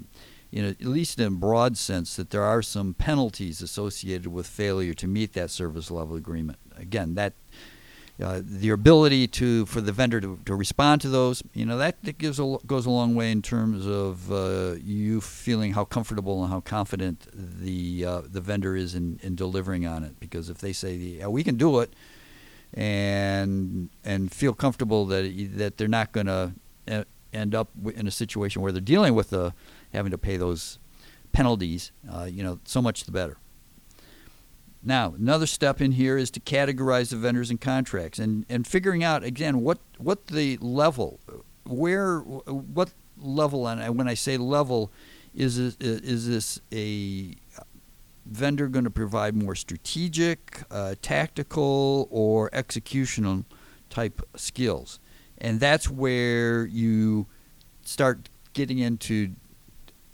you 0.50 0.62
know, 0.62 0.68
at 0.68 0.85
least 0.85 1.18
in 1.18 1.26
a 1.26 1.30
broad 1.30 1.76
sense, 1.76 2.16
that 2.16 2.30
there 2.30 2.42
are 2.42 2.62
some 2.62 2.95
penalties 2.95 3.61
associated 3.61 4.28
with 4.28 4.47
failure 4.47 4.95
to 4.95 5.07
meet 5.07 5.35
that 5.35 5.50
service 5.50 5.90
level 5.90 6.16
agreement. 6.16 6.59
Again, 6.76 7.14
that 7.16 7.35
uh, 8.23 8.40
the 8.42 8.71
ability 8.71 9.28
to 9.28 9.66
for 9.66 9.80
the 9.80 9.92
vendor 9.92 10.21
to, 10.21 10.40
to 10.47 10.54
respond 10.54 11.00
to 11.02 11.09
those, 11.09 11.42
you 11.52 11.66
know, 11.66 11.76
that, 11.78 12.02
that 12.02 12.18
gives 12.18 12.40
a, 12.40 12.57
goes 12.66 12.87
a 12.87 12.90
long 12.90 13.14
way 13.14 13.30
in 13.30 13.42
terms 13.42 13.87
of 13.87 14.33
uh, 14.33 14.75
you 14.83 15.21
feeling 15.21 15.73
how 15.75 15.85
comfortable 15.85 16.42
and 16.42 16.52
how 16.52 16.61
confident 16.61 17.28
the 17.33 18.04
uh, 18.04 18.23
the 18.25 18.40
vendor 18.40 18.75
is 18.75 18.95
in, 18.95 19.21
in 19.23 19.37
delivering 19.37 19.87
on 19.87 20.02
it. 20.02 20.18
Because 20.18 20.49
if 20.49 20.59
they 20.59 20.73
say, 20.73 20.95
yeah, 20.95 21.28
we 21.28 21.45
can 21.45 21.57
do 21.57 21.78
it, 21.80 21.92
and 22.75 23.88
and 24.04 24.32
feel 24.32 24.52
comfortable 24.52 25.06
that 25.06 25.50
that 25.56 25.76
they're 25.76 25.88
not 25.88 26.12
going 26.12 26.26
to 26.26 26.52
end 27.32 27.54
up 27.54 27.68
in 27.94 28.06
a 28.06 28.10
situation 28.10 28.62
where 28.62 28.72
they're 28.72 28.80
dealing 28.80 29.14
with 29.14 29.30
the 29.30 29.54
having 29.92 30.10
to 30.10 30.18
pay 30.18 30.37
those 30.37 30.78
penalties. 31.32 31.92
Uh, 32.10 32.25
you 32.25 32.42
know, 32.42 32.58
so 32.64 32.80
much 32.80 33.04
the 33.04 33.12
better. 33.12 33.38
Now, 34.82 35.14
another 35.18 35.46
step 35.46 35.80
in 35.80 35.92
here 35.92 36.16
is 36.16 36.30
to 36.32 36.40
categorize 36.40 37.10
the 37.10 37.16
vendors 37.16 37.50
and 37.50 37.60
contracts 37.60 38.18
and, 38.18 38.46
and 38.48 38.66
figuring 38.66 39.02
out 39.02 39.25
again 39.25 39.60
what 39.60 39.78
what 39.98 40.28
the 40.28 40.56
level, 40.58 41.20
where 41.64 42.20
what 42.20 42.92
level 43.18 43.66
and 43.66 43.98
when 43.98 44.08
I 44.08 44.14
say 44.14 44.37
level, 44.37 44.92
is 45.34 45.58
is 45.58 46.28
this 46.28 46.60
a 46.72 47.34
vendor 48.28 48.68
going 48.68 48.85
to 48.85 48.90
provide 48.90 49.35
more 49.35 49.54
strategic, 49.54 50.62
uh, 50.70 50.94
tactical, 51.02 52.08
or 52.11 52.50
executional 52.50 53.44
type 53.90 54.23
skills? 54.37 55.00
And 55.38 55.61
that's 55.61 55.88
where 55.88 56.66
you 56.66 57.26
start 57.82 58.28
getting 58.52 58.78
into 58.78 59.35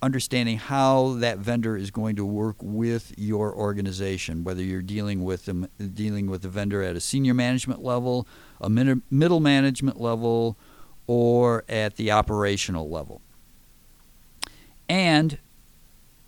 understanding 0.02 0.59
how 0.59 1.14
that 1.14 1.38
vendor 1.38 1.78
is 1.78 1.90
going 1.90 2.14
to 2.14 2.26
work 2.26 2.56
with 2.61 3.14
your 3.16 3.54
organization, 3.54 4.44
whether 4.44 4.62
you're 4.62 4.83
dealing 4.83 5.25
with 5.25 5.47
them, 5.47 5.66
dealing 5.94 6.28
with 6.28 6.44
a 6.44 6.49
vendor 6.49 6.83
at 6.83 6.94
a 6.94 7.00
senior 7.00 7.33
management 7.33 7.83
level, 7.83 8.28
a 8.61 8.68
middle 8.68 9.40
management 9.40 9.99
level, 9.99 10.59
or 11.06 11.64
at 11.68 11.97
the 11.97 12.11
operational 12.11 12.90
level. 12.90 13.23
And 14.90 15.38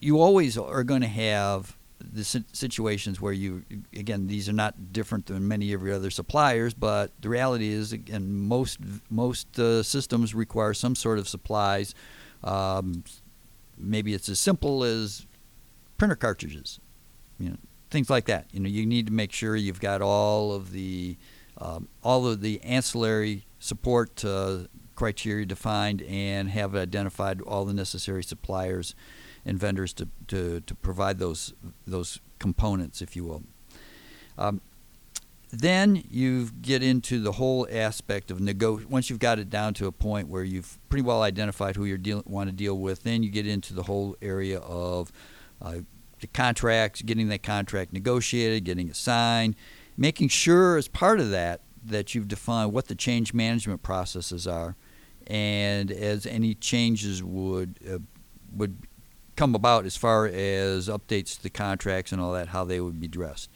you 0.01 0.21
always 0.21 0.57
are 0.57 0.85
going 0.85 1.03
to 1.03 1.07
have 1.07 1.76
the 1.99 2.25
situations 2.25 3.21
where 3.21 3.33
you 3.33 3.65
again 3.95 4.27
these 4.27 4.49
are 4.49 4.53
not 4.53 4.93
different 4.93 5.27
than 5.27 5.49
many 5.49 5.73
of 5.73 5.83
your 5.83 5.95
other 5.95 6.11
suppliers 6.11 6.75
but 6.75 7.11
the 7.23 7.29
reality 7.29 7.69
is 7.69 7.93
again 7.93 8.33
most 8.33 8.79
most 9.09 9.59
uh, 9.59 9.83
systems 9.83 10.35
require 10.35 10.75
some 10.75 10.95
sort 10.95 11.19
of 11.19 11.27
supplies 11.27 11.95
um, 12.45 13.03
maybe 13.79 14.15
it's 14.15 14.29
as 14.29 14.39
simple 14.39 14.85
as 14.85 15.27
printer 15.97 16.17
cartridges, 16.17 16.81
you 17.39 17.51
know, 17.51 17.57
things 17.91 18.11
like 18.11 18.27
that. 18.27 18.47
You 18.53 18.61
know, 18.61 18.69
you 18.69 18.87
need 18.87 19.07
to 19.07 19.13
make 19.13 19.33
sure 19.33 19.57
you've 19.57 19.81
got 19.81 20.03
all 20.03 20.53
of 20.53 20.73
the 20.73 21.17
um, 21.59 21.89
all 22.03 22.27
of 22.27 22.41
the 22.43 22.63
ancillary 22.63 23.47
support 23.59 24.25
uh, 24.25 24.65
criteria 24.95 25.47
defined 25.47 26.03
and 26.03 26.51
have 26.51 26.75
identified 26.75 27.41
all 27.41 27.65
the 27.65 27.73
necessary 27.73 28.23
suppliers 28.23 28.95
and 29.47 29.59
vendors 29.59 29.95
to, 29.95 30.09
to, 30.27 30.61
to 30.61 30.75
provide 30.75 31.19
those 31.19 31.55
those 31.87 32.21
components, 32.39 33.01
if 33.01 33.17
you 33.17 33.25
will. 33.25 33.43
Um, 34.37 34.61
then 35.51 36.03
you 36.11 36.51
get 36.61 36.83
into 36.83 37.21
the 37.21 37.33
whole 37.33 37.67
aspect 37.71 38.31
of 38.31 38.41
nego. 38.41 38.81
Once 38.89 39.09
you've 39.09 39.21
got 39.21 39.39
it 39.39 39.49
down 39.49 39.73
to 39.75 39.87
a 39.87 39.93
point 39.93 40.29
where 40.29 40.43
you've 40.43 40.79
pretty 40.89 41.05
well 41.05 41.23
identified 41.23 41.77
who 41.77 41.85
you 41.85 41.97
deal- 41.97 42.25
want 42.27 42.51
to 42.51 42.55
deal 42.55 42.77
with, 42.77 43.05
then 43.05 43.23
you 43.23 43.31
get 43.31 43.47
into 43.47 43.73
the 43.73 43.85
whole 43.85 44.17
area 44.21 44.59
of 44.59 45.13
uh, 45.63 45.77
the 46.21 46.27
contracts, 46.27 47.01
getting 47.01 47.29
that 47.29 47.43
contract 47.45 47.93
negotiated, 47.93 48.65
getting 48.65 48.89
it 48.89 48.97
signed, 48.97 49.55
making 49.97 50.29
sure 50.29 50.77
as 50.77 50.89
part 50.89 51.21
of 51.21 51.31
that 51.31 51.63
that 51.85 52.15
you've 52.15 52.27
defined 52.27 52.73
what 52.73 52.89
the 52.89 52.97
change 52.97 53.33
management 53.33 53.83
processes 53.85 54.47
are, 54.49 54.75
and 55.29 55.93
as 55.93 56.27
any 56.27 56.55
changes 56.55 57.23
would 57.23 57.79
uh, 57.89 57.99
would 58.53 58.77
come 59.37 59.55
about 59.55 59.87
as 59.87 59.97
far 59.97 60.27
as 60.27 60.89
updates 60.89 61.37
to 61.37 61.43
the 61.43 61.51
contracts 61.51 62.13
and 62.13 62.21
all 62.21 62.33
that, 62.33 62.49
how 62.49 62.65
they 62.65 62.81
would 62.81 62.99
be 62.99 63.07
addressed 63.07 63.51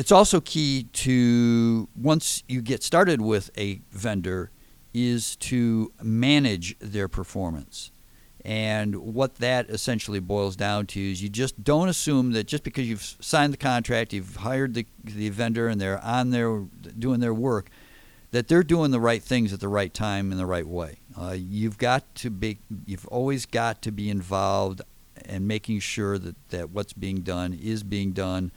it's 0.00 0.12
also 0.12 0.40
key 0.40 0.84
to 0.94 1.86
once 1.94 2.42
you 2.48 2.62
get 2.62 2.82
started 2.82 3.20
with 3.20 3.50
a 3.58 3.82
vendor 3.90 4.50
is 4.94 5.36
to 5.36 5.92
manage 6.02 6.74
their 6.78 7.06
performance. 7.06 7.92
And 8.42 8.96
what 8.96 9.34
that 9.36 9.68
essentially 9.68 10.18
boils 10.18 10.56
down 10.56 10.86
to 10.86 11.10
is 11.12 11.22
you 11.22 11.28
just 11.28 11.62
don't 11.62 11.90
assume 11.90 12.32
that 12.32 12.44
just 12.44 12.62
because 12.62 12.88
you've 12.88 13.14
signed 13.20 13.52
the 13.52 13.58
contract, 13.58 14.14
you've 14.14 14.36
hired 14.36 14.72
the, 14.72 14.86
the 15.04 15.28
vendor, 15.28 15.68
and 15.68 15.78
they're 15.78 16.02
on 16.02 16.30
there 16.30 16.64
doing 16.98 17.20
their 17.20 17.34
work, 17.34 17.68
that 18.30 18.48
they're 18.48 18.62
doing 18.62 18.92
the 18.92 19.00
right 19.00 19.22
things 19.22 19.52
at 19.52 19.60
the 19.60 19.68
right 19.68 19.92
time 19.92 20.32
in 20.32 20.38
the 20.38 20.46
right 20.46 20.66
way. 20.66 20.99
Uh, 21.18 21.34
you've 21.36 21.78
got 21.78 22.14
to 22.16 22.30
be, 22.30 22.58
you've 22.86 23.06
always 23.08 23.46
got 23.46 23.82
to 23.82 23.90
be 23.90 24.08
involved 24.08 24.80
and 25.24 25.46
making 25.46 25.80
sure 25.80 26.18
that, 26.18 26.36
that 26.50 26.70
what's 26.70 26.92
being 26.92 27.22
done 27.22 27.52
is 27.52 27.82
being 27.82 28.12
done 28.12 28.52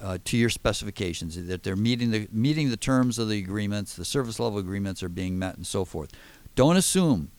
uh, 0.00 0.18
to 0.24 0.36
your 0.36 0.50
specifications, 0.50 1.44
that 1.46 1.62
they're 1.62 1.76
meeting 1.76 2.10
the 2.10 2.28
meeting 2.30 2.70
the 2.70 2.76
terms 2.76 3.18
of 3.18 3.28
the 3.28 3.38
agreements, 3.38 3.96
the 3.96 4.04
service 4.04 4.38
level 4.38 4.58
agreements 4.58 5.02
are 5.02 5.08
being 5.08 5.38
met, 5.38 5.56
and 5.56 5.66
so 5.66 5.84
forth. 5.84 6.12
Don't 6.54 6.76
assume 6.76 7.30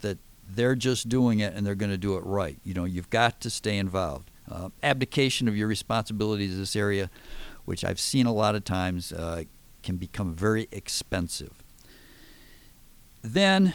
that 0.00 0.18
they're 0.48 0.76
just 0.76 1.08
doing 1.08 1.40
it 1.40 1.54
and 1.54 1.66
they're 1.66 1.74
going 1.74 1.90
to 1.90 1.98
do 1.98 2.16
it 2.16 2.24
right. 2.24 2.58
You 2.64 2.74
know, 2.74 2.84
you've 2.84 3.10
got 3.10 3.40
to 3.40 3.50
stay 3.50 3.78
involved. 3.78 4.30
Uh, 4.50 4.68
abdication 4.82 5.48
of 5.48 5.56
your 5.56 5.68
responsibilities 5.68 6.52
in 6.52 6.60
this 6.60 6.76
area, 6.76 7.10
which 7.64 7.84
I've 7.84 8.00
seen 8.00 8.26
a 8.26 8.32
lot 8.32 8.54
of 8.54 8.64
times, 8.64 9.12
uh, 9.12 9.44
can 9.82 9.96
become 9.96 10.34
very 10.34 10.68
expensive. 10.70 11.61
Then 13.22 13.72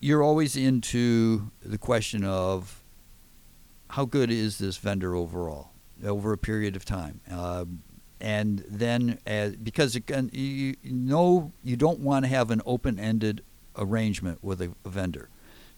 you're 0.00 0.22
always 0.22 0.56
into 0.56 1.50
the 1.64 1.78
question 1.78 2.24
of 2.24 2.82
how 3.90 4.04
good 4.04 4.30
is 4.30 4.58
this 4.58 4.76
vendor 4.76 5.14
overall? 5.14 5.74
over 6.02 6.32
a 6.32 6.38
period 6.38 6.76
of 6.76 6.84
time. 6.84 7.20
Uh, 7.30 7.64
and 8.20 8.64
then, 8.68 9.18
as, 9.26 9.56
because 9.56 9.96
again, 9.96 10.30
you, 10.32 10.76
know 10.82 11.52
you 11.62 11.76
don't 11.76 12.00
want 12.00 12.24
to 12.24 12.28
have 12.28 12.50
an 12.50 12.62
open-ended 12.64 13.42
arrangement 13.76 14.42
with 14.42 14.62
a, 14.62 14.72
a 14.84 14.88
vendor. 14.88 15.28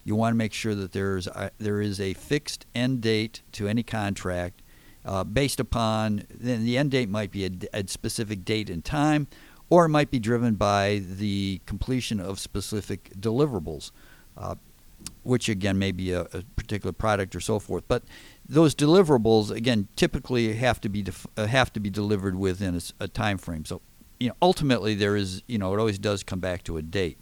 You 0.04 0.14
want 0.14 0.34
to 0.34 0.36
make 0.36 0.52
sure 0.52 0.74
that 0.74 0.92
there's 0.92 1.26
a, 1.26 1.50
there 1.58 1.80
is 1.80 2.00
a 2.00 2.14
fixed 2.14 2.66
end 2.74 3.00
date 3.00 3.42
to 3.52 3.66
any 3.66 3.82
contract, 3.82 4.62
uh, 5.04 5.24
based 5.24 5.58
upon 5.58 6.24
then 6.30 6.64
the 6.64 6.78
end 6.78 6.92
date 6.92 7.08
might 7.08 7.30
be 7.30 7.46
a, 7.46 7.50
a, 7.72 7.88
specific 7.88 8.44
date 8.44 8.70
and 8.70 8.84
time, 8.84 9.26
or 9.68 9.86
it 9.86 9.88
might 9.88 10.10
be 10.10 10.18
driven 10.18 10.54
by 10.54 11.02
the 11.04 11.60
completion 11.66 12.20
of 12.20 12.38
specific 12.38 13.10
deliverables, 13.18 13.90
uh, 14.36 14.54
which 15.22 15.48
again 15.48 15.78
may 15.78 15.92
be 15.92 16.12
a, 16.12 16.22
a 16.32 16.42
particular 16.56 16.92
product 16.92 17.34
or 17.34 17.40
so 17.40 17.58
forth. 17.58 17.84
But 17.88 18.04
those 18.48 18.74
deliverables 18.74 19.50
again 19.50 19.88
typically 19.96 20.54
have 20.54 20.80
to 20.82 20.88
be 20.88 21.02
def- 21.02 21.26
uh, 21.36 21.46
have 21.46 21.72
to 21.72 21.80
be 21.80 21.90
delivered 21.90 22.36
within 22.36 22.76
a, 22.76 23.04
a, 23.04 23.08
time 23.08 23.38
frame. 23.38 23.64
So, 23.64 23.82
you 24.20 24.28
know, 24.28 24.36
ultimately 24.40 24.94
there 24.94 25.16
is, 25.16 25.42
you 25.46 25.58
know, 25.58 25.74
it 25.74 25.78
always 25.78 25.98
does 25.98 26.22
come 26.22 26.40
back 26.40 26.62
to 26.64 26.76
a 26.76 26.82
date. 26.82 27.18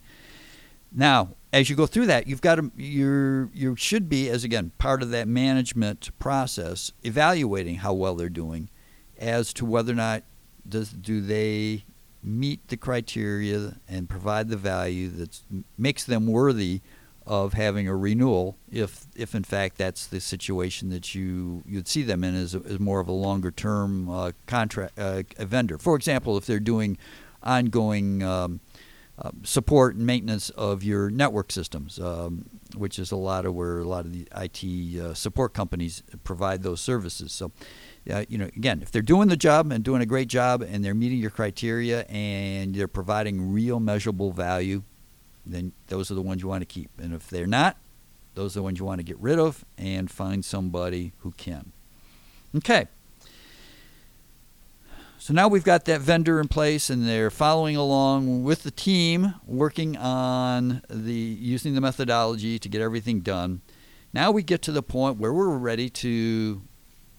Now, 0.92 1.30
as 1.52 1.68
you 1.68 1.76
go 1.76 1.87
through 1.87 2.07
that, 2.07 2.26
you've 2.28 2.40
got 2.40 2.57
to 2.57 2.70
you 2.76 3.50
you 3.54 3.74
should 3.76 4.09
be 4.09 4.28
as 4.28 4.44
again 4.44 4.72
part 4.78 5.02
of 5.02 5.11
that 5.11 5.26
management 5.26 6.11
process 6.18 6.92
evaluating 7.02 7.76
how 7.76 7.94
well 7.94 8.14
they're 8.14 8.28
doing 8.28 8.68
as 9.18 9.52
to 9.54 9.64
whether 9.64 9.92
or 9.92 9.96
not 9.96 10.22
does 10.68 10.90
do 10.90 11.20
they 11.20 11.85
meet 12.24 12.66
the 12.68 12.76
criteria 12.76 13.76
and 13.87 14.08
provide 14.08 14.48
the 14.48 14.56
value 14.56 15.08
that 15.08 15.40
makes 15.76 16.04
them 16.04 16.26
worthy 16.26 16.80
of 17.26 17.54
having 17.54 17.88
a 17.88 17.96
renewal 17.96 18.58
if 18.70 19.06
if 19.16 19.34
in 19.34 19.42
fact 19.44 19.78
that's 19.78 20.06
the 20.06 20.20
situation 20.20 20.90
that 20.90 21.14
you 21.14 21.62
you'd 21.66 21.88
see 21.88 22.02
them 22.02 22.22
in 22.22 22.34
as, 22.34 22.54
as 22.54 22.78
more 22.78 23.00
of 23.00 23.08
a 23.08 23.12
longer 23.12 23.50
term 23.50 24.10
uh, 24.10 24.32
contract 24.46 24.98
uh, 24.98 25.22
vendor. 25.38 25.78
For 25.78 25.96
example, 25.96 26.37
if 26.37 26.44
they're 26.44 26.60
doing 26.60 26.98
ongoing 27.42 28.22
um, 28.22 28.60
uh, 29.18 29.30
support 29.42 29.94
and 29.94 30.06
maintenance 30.06 30.50
of 30.50 30.82
your 30.82 31.08
network 31.08 31.52
systems, 31.52 31.98
um, 31.98 32.46
which 32.76 32.98
is 32.98 33.12
a 33.12 33.16
lot 33.16 33.46
of 33.46 33.54
where 33.54 33.78
a 33.78 33.84
lot 33.84 34.04
of 34.04 34.12
the 34.12 34.28
IT 34.37 35.00
uh, 35.00 35.14
support 35.14 35.54
companies 35.54 36.02
provide 36.24 36.62
those 36.62 36.80
services. 36.80 37.32
So. 37.32 37.52
Uh, 38.11 38.25
you 38.29 38.37
know, 38.37 38.45
again, 38.45 38.83
if 38.83 38.90
they're 38.90 39.03
doing 39.03 39.29
the 39.29 39.37
job 39.37 39.73
and 39.73 39.83
doing 39.83 40.03
a 40.03 40.07
great 40.07 40.29
job, 40.29 40.62
and 40.62 40.85
they're 40.85 40.95
meeting 40.95 41.19
your 41.19 41.31
criteria, 41.31 42.03
and 42.03 42.75
they're 42.75 42.88
providing 42.88 43.53
real 43.53 43.81
measurable 43.81 44.31
value, 44.31 44.83
then 45.47 45.73
those 45.87 46.11
are 46.11 46.14
the 46.14 46.23
ones 46.23 46.43
you 46.43 46.49
want 46.49 46.62
to 46.62 46.67
keep. 46.67 46.90
And 46.99 47.14
if 47.14 47.29
they're 47.29 47.47
not, 47.47 47.77
those 48.35 48.57
are 48.57 48.61
the 48.61 48.62
ones 48.64 48.79
you 48.79 48.85
want 48.85 48.99
to 48.99 49.05
get 49.05 49.19
rid 49.19 49.38
of 49.38 49.64
and 49.79 50.11
find 50.11 50.45
somebody 50.45 51.12
who 51.19 51.31
can. 51.33 51.73
Okay. 52.57 52.87
So 55.19 55.33
now 55.33 55.49
we've 55.49 55.64
got 55.64 55.87
that 55.87 56.03
vendor 56.03 56.38
in 56.38 56.49
place 56.49 56.90
and 56.90 57.09
they're 57.09 57.31
following 57.31 57.77
along 57.77 58.45
with 58.45 58.62
the 58.62 58.71
team 58.71 59.35
working 59.47 59.97
on 59.97 60.83
the 60.90 61.14
using 61.14 61.75
the 61.75 61.81
methodology 61.81 62.59
to 62.59 62.69
get 62.69 62.83
everything 62.83 63.21
done. 63.21 63.62
Now 64.12 64.31
we 64.31 64.43
get 64.43 64.61
to 64.62 64.73
the 64.73 64.83
point 64.83 65.17
where 65.17 65.33
we're 65.33 65.57
ready 65.57 65.88
to 65.88 66.61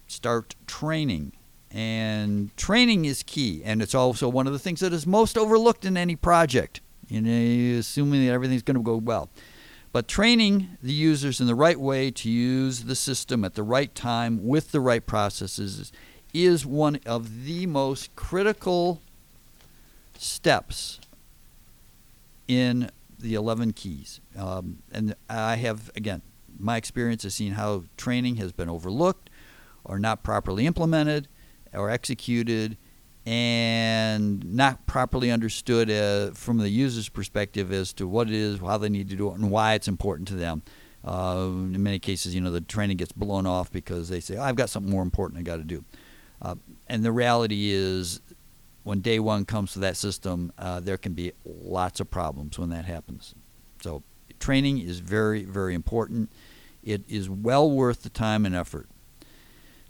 start 0.07 0.55
training. 0.67 1.33
And 1.71 2.55
training 2.55 3.05
is 3.05 3.21
key 3.21 3.61
and 3.65 3.81
it's 3.81 3.95
also 3.95 4.29
one 4.29 4.47
of 4.47 4.53
the 4.53 4.59
things 4.59 4.79
that 4.79 4.93
is 4.93 5.05
most 5.05 5.37
overlooked 5.37 5.83
in 5.83 5.97
any 5.97 6.15
project 6.15 6.79
know, 7.09 7.79
assuming 7.79 8.25
that 8.25 8.31
everything's 8.31 8.63
going 8.63 8.77
to 8.77 8.83
go 8.83 8.97
well. 8.97 9.29
But 9.91 10.07
training 10.07 10.77
the 10.81 10.91
users 10.91 11.39
in 11.39 11.47
the 11.47 11.55
right 11.55 11.79
way 11.79 12.11
to 12.11 12.29
use 12.29 12.83
the 12.83 12.95
system 12.95 13.45
at 13.45 13.53
the 13.53 13.63
right 13.63 13.93
time 13.95 14.45
with 14.45 14.71
the 14.71 14.81
right 14.81 15.05
processes 15.05 15.91
is 16.33 16.65
one 16.65 16.99
of 17.05 17.45
the 17.45 17.65
most 17.65 18.13
critical 18.15 19.01
steps 20.17 20.99
in 22.47 22.89
the 23.17 23.35
11 23.35 23.71
keys. 23.73 24.19
Um, 24.37 24.79
and 24.91 25.15
I 25.29 25.55
have, 25.55 25.91
again, 25.95 26.21
my 26.59 26.75
experience 26.75 27.23
has 27.23 27.35
seen 27.35 27.53
how 27.53 27.85
training 27.95 28.35
has 28.35 28.51
been 28.51 28.69
overlooked 28.69 29.29
or 29.85 29.99
not 29.99 30.23
properly 30.23 30.65
implemented 30.65 31.27
or 31.73 31.89
executed 31.89 32.77
and 33.25 34.45
not 34.45 34.85
properly 34.85 35.31
understood 35.31 35.89
uh, 35.89 36.31
from 36.31 36.57
the 36.57 36.69
user's 36.69 37.09
perspective 37.09 37.71
as 37.71 37.91
to 37.93 38.07
what 38.07 38.27
it 38.27 38.33
is, 38.33 38.59
how 38.59 38.77
they 38.77 38.89
need 38.89 39.09
to 39.09 39.15
do 39.15 39.29
it, 39.29 39.35
and 39.35 39.49
why 39.49 39.73
it's 39.73 39.87
important 39.87 40.27
to 40.27 40.35
them. 40.35 40.61
Uh, 41.03 41.47
in 41.49 41.81
many 41.81 41.99
cases, 41.99 42.35
you 42.35 42.41
know, 42.41 42.51
the 42.51 42.61
training 42.61 42.97
gets 42.97 43.11
blown 43.11 43.45
off 43.45 43.71
because 43.71 44.09
they 44.09 44.19
say, 44.19 44.37
oh, 44.37 44.43
I've 44.43 44.55
got 44.55 44.69
something 44.69 44.91
more 44.91 45.03
important 45.03 45.39
I 45.39 45.43
got 45.43 45.57
to 45.57 45.63
do. 45.63 45.83
Uh, 46.41 46.55
and 46.87 47.03
the 47.03 47.11
reality 47.11 47.71
is, 47.71 48.21
when 48.83 49.01
day 49.01 49.19
one 49.19 49.45
comes 49.45 49.73
to 49.73 49.79
that 49.79 49.97
system, 49.97 50.51
uh, 50.59 50.79
there 50.79 50.97
can 50.97 51.13
be 51.13 51.31
lots 51.43 51.99
of 51.99 52.11
problems 52.11 52.59
when 52.59 52.69
that 52.69 52.85
happens. 52.85 53.33
So, 53.81 54.03
training 54.39 54.79
is 54.79 54.99
very, 54.99 55.43
very 55.43 55.73
important. 55.73 56.31
It 56.83 57.03
is 57.07 57.27
well 57.29 57.69
worth 57.69 58.03
the 58.03 58.09
time 58.09 58.45
and 58.45 58.53
effort. 58.53 58.87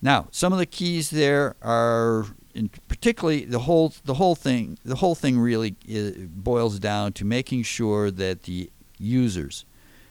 Now, 0.01 0.27
some 0.31 0.53
of 0.53 0.59
the 0.59 0.65
keys 0.65 1.09
there 1.09 1.55
are, 1.61 2.25
particularly 2.87 3.45
the 3.45 3.59
whole 3.59 3.93
the 4.03 4.15
whole 4.15 4.35
thing. 4.35 4.77
The 4.83 4.95
whole 4.95 5.15
thing 5.15 5.39
really 5.39 5.75
uh, 5.89 6.25
boils 6.27 6.79
down 6.79 7.13
to 7.13 7.25
making 7.25 7.63
sure 7.63 8.11
that 8.11 8.43
the 8.43 8.69
users, 8.97 9.65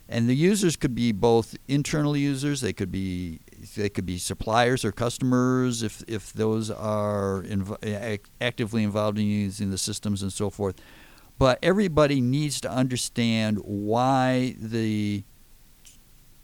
and 0.09 0.29
the 0.29 0.35
users 0.35 0.77
could 0.77 0.95
be 0.95 1.13
both 1.13 1.57
internal 1.69 2.17
users. 2.17 2.61
They 2.61 2.73
could 2.73 2.91
be 2.91 3.41
they 3.77 3.89
could 3.89 4.07
be 4.07 4.19
suppliers 4.19 4.85
or 4.85 4.93
customers 4.93 5.83
if 5.83 6.03
if 6.09 6.33
those 6.33 6.71
are 6.71 7.43
inv- 7.47 8.21
actively 8.41 8.83
involved 8.83 9.19
in 9.19 9.27
using 9.27 9.71
the 9.71 9.79
systems 9.79 10.23
and 10.23 10.33
so 10.33 10.51
forth. 10.51 10.77
But 11.39 11.59
everybody 11.63 12.21
needs 12.21 12.61
to 12.63 12.71
understand 12.71 13.59
why 13.59 14.57
the 14.59 15.25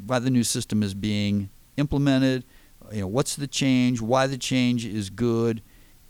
why 0.04 0.18
the 0.18 0.30
new 0.30 0.44
system 0.44 0.82
is 0.82 0.94
being 0.94 1.50
implemented. 1.76 2.44
You 2.92 3.02
know, 3.02 3.06
what's 3.06 3.36
the 3.36 3.46
change? 3.46 4.00
Why 4.00 4.26
the 4.26 4.38
change 4.38 4.84
is 4.84 5.10
good, 5.10 5.62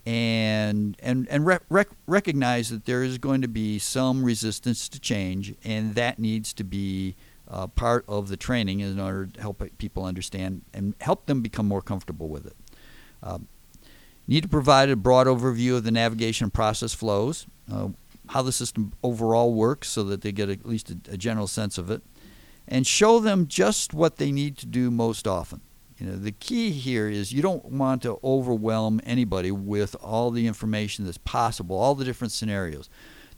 and 0.05 0.97
and 1.01 1.27
and 1.29 1.45
rec- 1.45 1.89
recognize 2.07 2.69
that 2.69 2.85
there 2.85 3.03
is 3.03 3.17
going 3.17 3.41
to 3.41 3.47
be 3.47 3.77
some 3.79 4.23
resistance 4.23 4.89
to 4.89 4.99
change, 4.99 5.53
and 5.63 5.95
that 5.95 6.17
needs 6.19 6.53
to 6.53 6.63
be 6.63 7.15
uh, 7.47 7.67
part 7.67 8.05
of 8.07 8.29
the 8.29 8.37
training 8.37 8.79
in 8.79 8.99
order 8.99 9.27
to 9.27 9.41
help 9.41 9.61
people 9.77 10.05
understand 10.05 10.61
and 10.73 10.95
help 11.01 11.25
them 11.25 11.41
become 11.41 11.67
more 11.67 11.81
comfortable 11.81 12.29
with 12.29 12.45
it. 12.45 12.55
Um, 13.21 13.47
need 14.27 14.41
to 14.43 14.49
provide 14.49 14.89
a 14.89 14.95
broad 14.95 15.27
overview 15.27 15.75
of 15.75 15.83
the 15.83 15.91
navigation 15.91 16.49
process 16.49 16.93
flows, 16.93 17.45
uh, 17.71 17.89
how 18.29 18.41
the 18.41 18.51
system 18.51 18.93
overall 19.03 19.53
works 19.53 19.89
so 19.89 20.03
that 20.03 20.21
they 20.21 20.31
get 20.31 20.49
at 20.49 20.65
least 20.65 20.89
a, 20.89 20.97
a, 21.11 21.17
general 21.17 21.47
sense 21.47 21.77
of 21.77 21.91
it, 21.91 22.01
and 22.67 22.87
show 22.87 23.19
them 23.19 23.45
just 23.45 23.93
what 23.93 24.15
they 24.15 24.31
need 24.31 24.57
to 24.57 24.65
do 24.65 24.89
most 24.89 25.27
often. 25.27 25.61
You 26.01 26.07
know, 26.07 26.15
the 26.17 26.31
key 26.31 26.71
here 26.71 27.07
is 27.07 27.31
you 27.31 27.41
don't 27.41 27.63
want 27.65 28.01
to 28.01 28.19
overwhelm 28.23 28.99
anybody 29.05 29.51
with 29.51 29.95
all 30.01 30.31
the 30.31 30.47
information 30.47 31.05
that's 31.05 31.19
possible, 31.19 31.77
all 31.77 31.95
the 31.95 32.05
different 32.05 32.33
scenarios 32.33 32.89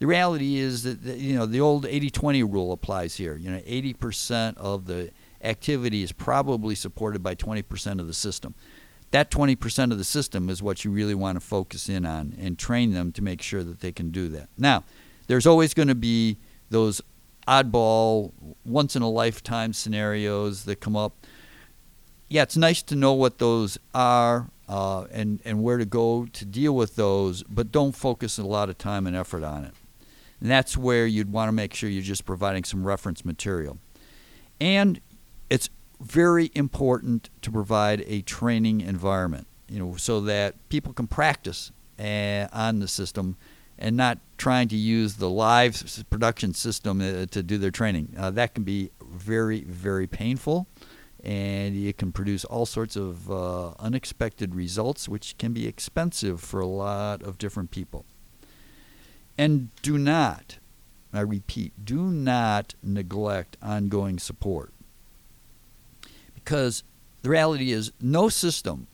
the 0.03 0.07
reality 0.07 0.57
is 0.57 0.83
that, 0.83 1.17
you 1.17 1.33
know 1.33 1.45
the 1.45 1.61
old 1.61 1.85
80-20 1.85 2.51
rule 2.51 2.73
applies 2.73 3.15
here. 3.15 3.37
You 3.37 3.51
know, 3.51 3.59
80% 3.59 4.57
of 4.57 4.85
the 4.85 5.11
activity 5.41 6.03
is 6.03 6.11
probably 6.11 6.75
supported 6.75 7.23
by 7.23 7.35
20% 7.35 8.01
of 8.01 8.07
the 8.07 8.13
system. 8.13 8.53
That 9.11 9.31
20% 9.31 9.93
of 9.93 9.97
the 9.97 10.03
system 10.03 10.49
is 10.49 10.61
what 10.61 10.83
you 10.83 10.91
really 10.91 11.15
want 11.15 11.37
to 11.37 11.39
focus 11.39 11.87
in 11.87 12.05
on 12.05 12.35
and 12.37 12.59
train 12.59 12.91
them 12.91 13.13
to 13.13 13.21
make 13.21 13.41
sure 13.41 13.63
that 13.63 13.79
they 13.79 13.93
can 13.93 14.09
do 14.09 14.27
that. 14.27 14.49
Now, 14.57 14.83
there's 15.27 15.47
always 15.47 15.73
going 15.73 15.87
to 15.87 15.95
be 15.95 16.37
those 16.69 16.99
oddball, 17.47 18.33
once 18.65 18.97
in 18.97 19.03
a 19.03 19.09
lifetime 19.09 19.71
scenarios 19.71 20.65
that 20.65 20.81
come 20.81 20.97
up. 20.97 21.22
Yeah, 22.33 22.41
it's 22.41 22.57
nice 22.57 22.81
to 22.81 22.95
know 22.95 23.13
what 23.13 23.37
those 23.37 23.77
are 23.93 24.49
uh, 24.67 25.03
and 25.11 25.39
and 25.45 25.61
where 25.61 25.77
to 25.77 25.85
go 25.85 26.25
to 26.25 26.45
deal 26.45 26.75
with 26.75 26.95
those, 26.95 27.43
but 27.43 27.71
don't 27.71 27.91
focus 27.91 28.39
a 28.39 28.43
lot 28.43 28.69
of 28.69 28.79
time 28.79 29.05
and 29.05 29.15
effort 29.15 29.43
on 29.43 29.65
it. 29.65 29.75
And 30.41 30.49
that's 30.49 30.75
where 30.75 31.05
you'd 31.05 31.31
want 31.31 31.49
to 31.49 31.51
make 31.51 31.75
sure 31.75 31.91
you're 31.91 32.01
just 32.01 32.25
providing 32.25 32.63
some 32.63 32.87
reference 32.87 33.23
material. 33.23 33.77
And 34.59 34.99
it's 35.51 35.69
very 36.01 36.49
important 36.55 37.29
to 37.43 37.51
provide 37.51 38.03
a 38.07 38.23
training 38.23 38.81
environment, 38.81 39.45
you 39.69 39.77
know, 39.77 39.95
so 39.95 40.19
that 40.21 40.55
people 40.69 40.91
can 40.91 41.05
practice 41.05 41.71
uh, 41.99 42.47
on 42.51 42.79
the 42.79 42.87
system 42.87 43.37
and 43.77 43.95
not 43.95 44.17
trying 44.37 44.67
to 44.69 44.75
use 44.75 45.15
the 45.15 45.29
live 45.29 45.83
production 46.09 46.55
system 46.55 46.99
uh, 46.99 47.27
to 47.27 47.43
do 47.43 47.59
their 47.59 47.69
training. 47.69 48.15
Uh, 48.17 48.31
that 48.31 48.55
can 48.55 48.63
be 48.63 48.89
very, 49.03 49.63
very 49.65 50.07
painful, 50.07 50.67
and 51.23 51.75
it 51.75 51.97
can 51.97 52.11
produce 52.11 52.43
all 52.43 52.65
sorts 52.65 52.95
of 52.97 53.31
uh, 53.31 53.71
unexpected 53.79 54.53
results, 54.53 55.07
which 55.07 55.37
can 55.37 55.53
be 55.53 55.67
expensive 55.67 56.41
for 56.41 56.59
a 56.59 56.67
lot 56.67 57.23
of 57.23 57.37
different 57.37 57.71
people. 57.71 58.05
And 59.37 59.69
do 59.81 59.97
not, 59.97 60.57
I 61.13 61.21
repeat, 61.21 61.71
do 61.83 62.03
not 62.03 62.75
neglect 62.83 63.55
ongoing 63.61 64.19
support. 64.19 64.73
Because 66.35 66.83
the 67.21 67.29
reality 67.29 67.71
is, 67.71 67.93
no 68.01 68.27
system, 68.27 68.87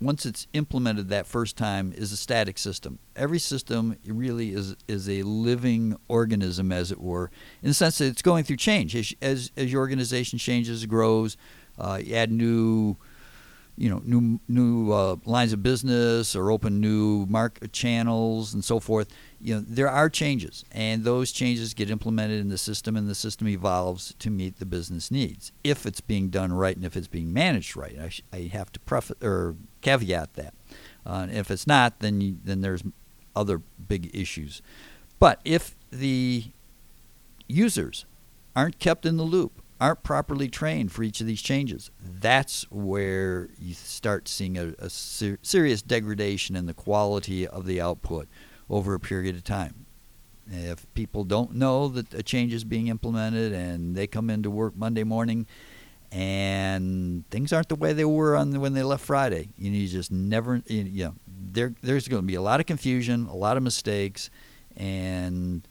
once 0.00 0.26
it's 0.26 0.46
implemented 0.52 1.08
that 1.08 1.26
first 1.26 1.56
time, 1.56 1.92
is 1.96 2.12
a 2.12 2.16
static 2.16 2.58
system. 2.58 2.98
Every 3.14 3.38
system 3.38 3.96
really 4.06 4.52
is, 4.52 4.76
is 4.86 5.08
a 5.08 5.22
living 5.22 5.96
organism, 6.08 6.70
as 6.70 6.92
it 6.92 7.00
were, 7.00 7.30
in 7.62 7.68
the 7.68 7.74
sense 7.74 7.98
that 7.98 8.06
it's 8.06 8.22
going 8.22 8.44
through 8.44 8.58
change. 8.58 8.94
As, 8.94 9.14
as, 9.22 9.52
as 9.56 9.72
your 9.72 9.80
organization 9.80 10.38
changes, 10.38 10.84
grows, 10.86 11.36
uh, 11.78 11.98
you 12.02 12.14
add 12.14 12.30
new 12.30 12.96
you 13.78 13.90
know 13.90 14.00
new 14.04 14.40
new 14.48 14.90
uh, 14.90 15.16
lines 15.24 15.52
of 15.52 15.62
business 15.62 16.34
or 16.34 16.50
open 16.50 16.80
new 16.80 17.26
market 17.26 17.72
channels 17.72 18.54
and 18.54 18.64
so 18.64 18.80
forth 18.80 19.08
you 19.40 19.54
know 19.54 19.64
there 19.66 19.88
are 19.88 20.08
changes 20.08 20.64
and 20.72 21.04
those 21.04 21.32
changes 21.32 21.74
get 21.74 21.90
implemented 21.90 22.40
in 22.40 22.48
the 22.48 22.58
system 22.58 22.96
and 22.96 23.08
the 23.08 23.14
system 23.14 23.48
evolves 23.48 24.14
to 24.18 24.30
meet 24.30 24.58
the 24.58 24.66
business 24.66 25.10
needs. 25.10 25.52
If 25.62 25.86
it's 25.86 26.00
being 26.00 26.28
done 26.28 26.52
right 26.52 26.76
and 26.76 26.84
if 26.84 26.96
it's 26.96 27.08
being 27.08 27.32
managed 27.32 27.76
right 27.76 27.98
i, 27.98 28.08
sh- 28.08 28.22
I 28.32 28.50
have 28.52 28.72
to 28.72 28.80
preface 28.80 29.16
or 29.22 29.56
caveat 29.80 30.34
that. 30.34 30.54
Uh, 31.04 31.26
if 31.30 31.50
it's 31.50 31.66
not 31.66 32.00
then 32.00 32.20
you, 32.20 32.36
then 32.42 32.60
there's 32.60 32.82
other 33.34 33.62
big 33.88 34.10
issues. 34.14 34.62
But 35.18 35.40
if 35.44 35.76
the 35.90 36.44
users 37.46 38.06
aren't 38.54 38.78
kept 38.78 39.06
in 39.06 39.16
the 39.16 39.22
loop 39.22 39.62
aren't 39.80 40.02
properly 40.02 40.48
trained 40.48 40.90
for 40.90 41.02
each 41.02 41.20
of 41.20 41.26
these 41.26 41.42
changes. 41.42 41.90
That's 42.00 42.62
where 42.70 43.50
you 43.58 43.74
start 43.74 44.28
seeing 44.28 44.56
a, 44.56 44.72
a 44.78 44.88
ser- 44.88 45.38
serious 45.42 45.82
degradation 45.82 46.56
in 46.56 46.66
the 46.66 46.74
quality 46.74 47.46
of 47.46 47.66
the 47.66 47.80
output 47.80 48.28
over 48.68 48.94
a 48.94 49.00
period 49.00 49.36
of 49.36 49.44
time. 49.44 49.86
If 50.48 50.86
people 50.94 51.24
don't 51.24 51.54
know 51.56 51.88
that 51.88 52.14
a 52.14 52.22
change 52.22 52.52
is 52.52 52.64
being 52.64 52.86
implemented 52.88 53.52
and 53.52 53.96
they 53.96 54.06
come 54.06 54.30
into 54.30 54.50
work 54.50 54.76
Monday 54.76 55.02
morning 55.02 55.46
and 56.12 57.28
things 57.30 57.52
aren't 57.52 57.68
the 57.68 57.74
way 57.74 57.92
they 57.92 58.04
were 58.04 58.36
on 58.36 58.50
the, 58.50 58.60
when 58.60 58.72
they 58.72 58.84
left 58.84 59.04
Friday, 59.04 59.48
you, 59.58 59.70
know, 59.70 59.76
you 59.76 59.88
just 59.88 60.12
never, 60.12 60.62
you 60.66 61.04
know, 61.04 61.14
there, 61.26 61.74
there's 61.82 62.06
going 62.06 62.22
to 62.22 62.26
be 62.26 62.36
a 62.36 62.42
lot 62.42 62.60
of 62.60 62.66
confusion, 62.66 63.26
a 63.26 63.34
lot 63.34 63.56
of 63.56 63.62
mistakes, 63.64 64.30
and 64.76 65.66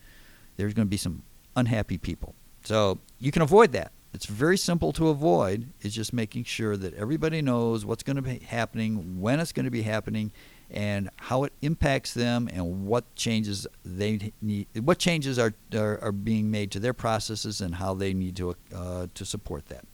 there's 0.57 0.73
going 0.73 0.87
to 0.87 0.89
be 0.89 0.97
some 0.97 1.23
unhappy 1.55 1.97
people. 1.97 2.35
So 2.65 2.99
you 3.17 3.31
can 3.31 3.43
avoid 3.43 3.71
that. 3.71 3.91
It's 4.13 4.25
very 4.25 4.57
simple 4.57 4.91
to 4.93 5.09
avoid. 5.09 5.67
It's 5.81 5.93
just 5.93 6.13
making 6.13 6.45
sure 6.45 6.77
that 6.77 6.93
everybody 6.95 7.41
knows 7.41 7.85
what's 7.85 8.03
going 8.03 8.15
to 8.15 8.21
be 8.21 8.39
happening, 8.39 9.21
when 9.21 9.39
it's 9.39 9.51
going 9.51 9.65
to 9.65 9.71
be 9.71 9.81
happening, 9.83 10.31
and 10.71 11.09
how 11.17 11.43
it 11.43 11.53
impacts 11.61 12.13
them, 12.13 12.49
and 12.51 12.85
what 12.85 13.03
changes 13.15 13.67
they 13.83 14.31
need, 14.41 14.67
what 14.83 14.97
changes 14.97 15.37
are 15.37 15.53
are, 15.73 15.99
are 16.01 16.11
being 16.11 16.49
made 16.49 16.71
to 16.71 16.79
their 16.79 16.93
processes, 16.93 17.61
and 17.61 17.75
how 17.75 17.93
they 17.93 18.13
need 18.13 18.35
to 18.35 18.55
uh, 18.75 19.07
to 19.13 19.25
support 19.25 19.67
that. 19.67 19.85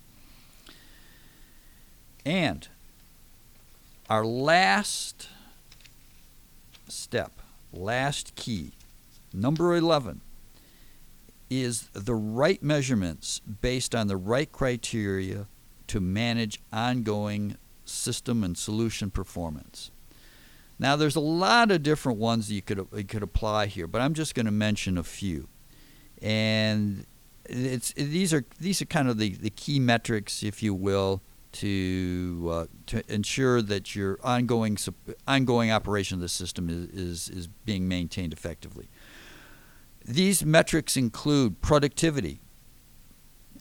And 2.26 2.68
our 4.10 4.26
last 4.26 5.28
step, 6.88 7.42
last 7.74 8.36
key, 8.36 8.72
number 9.34 9.76
eleven 9.76 10.22
is 11.50 11.90
the 11.94 12.16
right 12.16 12.64
measurements 12.64 13.42
based 13.62 13.94
on 13.94 14.08
the 14.08 14.16
right 14.16 14.52
criteria 14.52 15.48
to 15.88 16.00
manage 16.00 16.62
ongoing 16.72 17.58
system 17.84 18.42
and 18.42 18.58
solution 18.58 19.12
performance. 19.12 19.92
Now, 20.82 20.96
there's 20.96 21.16
a 21.16 21.20
lot 21.20 21.70
of 21.70 21.84
different 21.84 22.18
ones 22.18 22.48
that 22.48 22.56
you 22.56 22.64
could 22.64 22.88
you 22.96 23.04
could 23.04 23.22
apply 23.22 23.68
here, 23.68 23.86
but 23.86 24.02
I'm 24.02 24.16
just 24.16 24.34
going 24.34 24.48
to 24.48 24.52
mention 24.52 24.98
a 24.98 25.04
few. 25.04 25.48
And 26.24 27.06
it's 27.46 27.94
these 27.94 28.34
are 28.34 28.44
these 28.60 28.82
are 28.82 28.86
kind 28.86 29.08
of 29.08 29.20
the, 29.20 29.36
the 29.36 29.52
key 29.52 29.80
metrics, 29.80 30.42
if 30.42 30.64
you 30.64 30.74
will, 30.74 31.22
to 31.52 32.50
uh, 32.52 32.66
to 32.88 33.14
ensure 33.14 33.62
that 33.62 33.96
your 33.96 34.18
ongoing 34.24 34.76
ongoing 35.28 35.70
operation 35.70 36.16
of 36.16 36.22
the 36.22 36.28
system 36.28 36.68
is, 36.68 36.88
is 36.88 37.30
is 37.30 37.48
being 37.48 37.88
maintained 37.88 38.34
effectively. 38.34 38.90
These 40.04 40.44
metrics 40.44 40.98
include 40.98 41.62
productivity. 41.62 42.42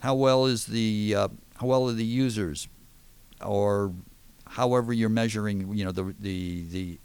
How 0.00 0.14
well 0.14 0.46
is 0.46 0.64
the 0.64 1.14
uh, 1.14 1.28
how 1.56 1.66
well 1.66 1.86
are 1.86 1.92
the 1.92 2.02
users, 2.02 2.66
or 3.44 3.92
however 4.46 4.94
you're 4.94 5.10
measuring, 5.10 5.76
you 5.76 5.84
know, 5.84 5.92
the 5.92 6.14
the 6.18 6.62
the 6.62 6.98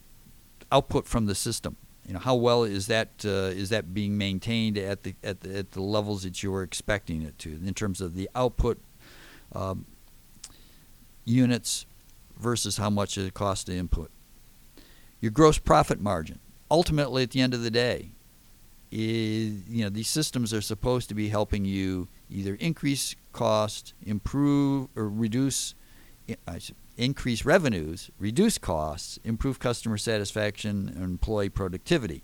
output 0.72 1.08
from 1.08 1.26
the 1.26 1.36
system. 1.36 1.78
You 2.08 2.14
know, 2.14 2.20
how 2.20 2.36
well 2.36 2.64
is 2.64 2.88
that 2.88 3.10
uh, 3.26 3.52
is 3.54 3.70
that 3.70 3.94
being 3.94 4.18
maintained 4.18 4.78
at 4.78 5.04
the, 5.04 5.16
at 5.24 5.42
the 5.42 5.58
at 5.58 5.72
the 5.72 5.82
levels 5.82 6.24
that 6.24 6.44
you 6.44 6.52
were 6.52 6.62
expecting 6.62 7.24
it 7.24 7.40
to 7.40 7.50
in 7.50 7.74
terms 7.74 8.00
of 8.00 8.14
the 8.14 8.30
output 8.36 8.80
um, 9.54 9.86
units 11.24 11.88
versus 12.38 12.78
how 12.78 12.90
much 12.92 13.18
it 13.18 13.34
costs 13.34 13.64
to 13.66 13.76
input. 13.76 14.12
Your 15.20 15.32
gross 15.32 15.58
profit 15.58 16.00
margin. 16.00 16.40
Ultimately, 16.70 17.24
at 17.24 17.32
the 17.32 17.42
end 17.42 17.54
of 17.54 17.64
the 17.64 17.72
day, 17.72 18.12
is 18.92 19.68
you 19.68 19.84
know 19.84 19.90
these 19.90 20.08
systems 20.08 20.54
are 20.54 20.62
supposed 20.62 21.10
to 21.10 21.16
be 21.16 21.30
helping 21.30 21.66
you 21.66 22.08
either 22.30 22.56
increase 22.56 23.16
cost, 23.34 23.94
improve 24.04 24.90
or 24.96 25.10
reduce, 25.10 25.74
increase 26.98 27.46
revenues, 27.46 28.10
reduce 28.20 28.58
costs, 28.58 29.20
improve 29.24 29.60
customer 29.60 29.98
satisfaction, 29.98 30.90
and 30.94 31.04
employee 31.04 31.50
productivity. 31.50 32.24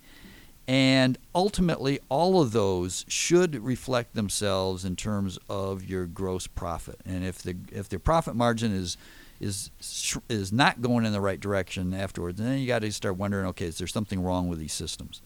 And 0.68 1.18
ultimately, 1.34 2.00
all 2.08 2.42
of 2.42 2.52
those 2.52 3.04
should 3.08 3.56
reflect 3.64 4.14
themselves 4.14 4.86
in 4.86 4.96
terms 4.96 5.38
of 5.50 5.84
your 5.84 6.06
gross 6.06 6.48
profit. 6.48 7.02
And 7.06 7.26
if 7.26 7.42
the 7.42 7.58
if 7.72 7.90
the 7.90 8.00
profit 8.00 8.36
margin 8.36 8.74
is 8.74 8.96
is 9.40 9.72
is 10.30 10.54
not 10.54 10.82
going 10.82 11.04
in 11.04 11.12
the 11.12 11.20
right 11.20 11.40
direction 11.40 11.94
afterwards, 11.94 12.40
then 12.40 12.60
you 12.60 12.68
got 12.68 12.80
to 12.80 12.92
start 12.92 13.18
wondering, 13.18 13.48
okay, 13.48 13.66
is 13.66 13.80
there 13.80 13.88
something 13.88 14.22
wrong 14.22 14.48
with 14.48 14.60
these 14.60 14.74
systems? 14.74 15.22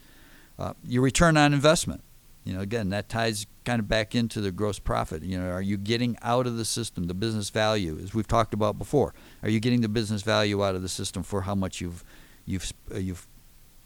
Uh, 0.58 0.74
your 0.84 1.04
return 1.04 1.36
on 1.36 1.54
investment. 1.54 2.02
You 2.46 2.54
know, 2.54 2.62
again, 2.62 2.90
that 2.90 3.10
ties 3.10 3.48
kind 3.64 3.80
of 3.80 3.88
back 3.88 4.14
into 4.14 4.40
the 4.40 4.52
gross 4.52 4.78
profit. 4.78 5.24
You 5.24 5.40
know, 5.40 5.50
are 5.50 5.62
you 5.62 5.78
getting 5.78 6.16
out 6.22 6.46
of 6.46 6.58
the 6.58 6.66
system 6.66 7.06
the 7.06 7.16
business 7.16 7.50
value, 7.50 8.00
as 8.02 8.14
we've 8.14 8.28
talked 8.28 8.54
about 8.54 8.78
before? 8.78 9.14
Are 9.44 9.50
you 9.50 9.60
getting 9.60 9.82
the 9.82 9.90
business 9.90 10.22
value 10.22 10.64
out 10.64 10.76
of 10.76 10.84
the 10.84 10.90
system 10.90 11.24
for 11.24 11.42
how 11.42 11.56
much 11.56 11.82
you've 11.82 12.04
you've 12.46 12.72
uh, 12.94 13.00
you've 13.00 13.28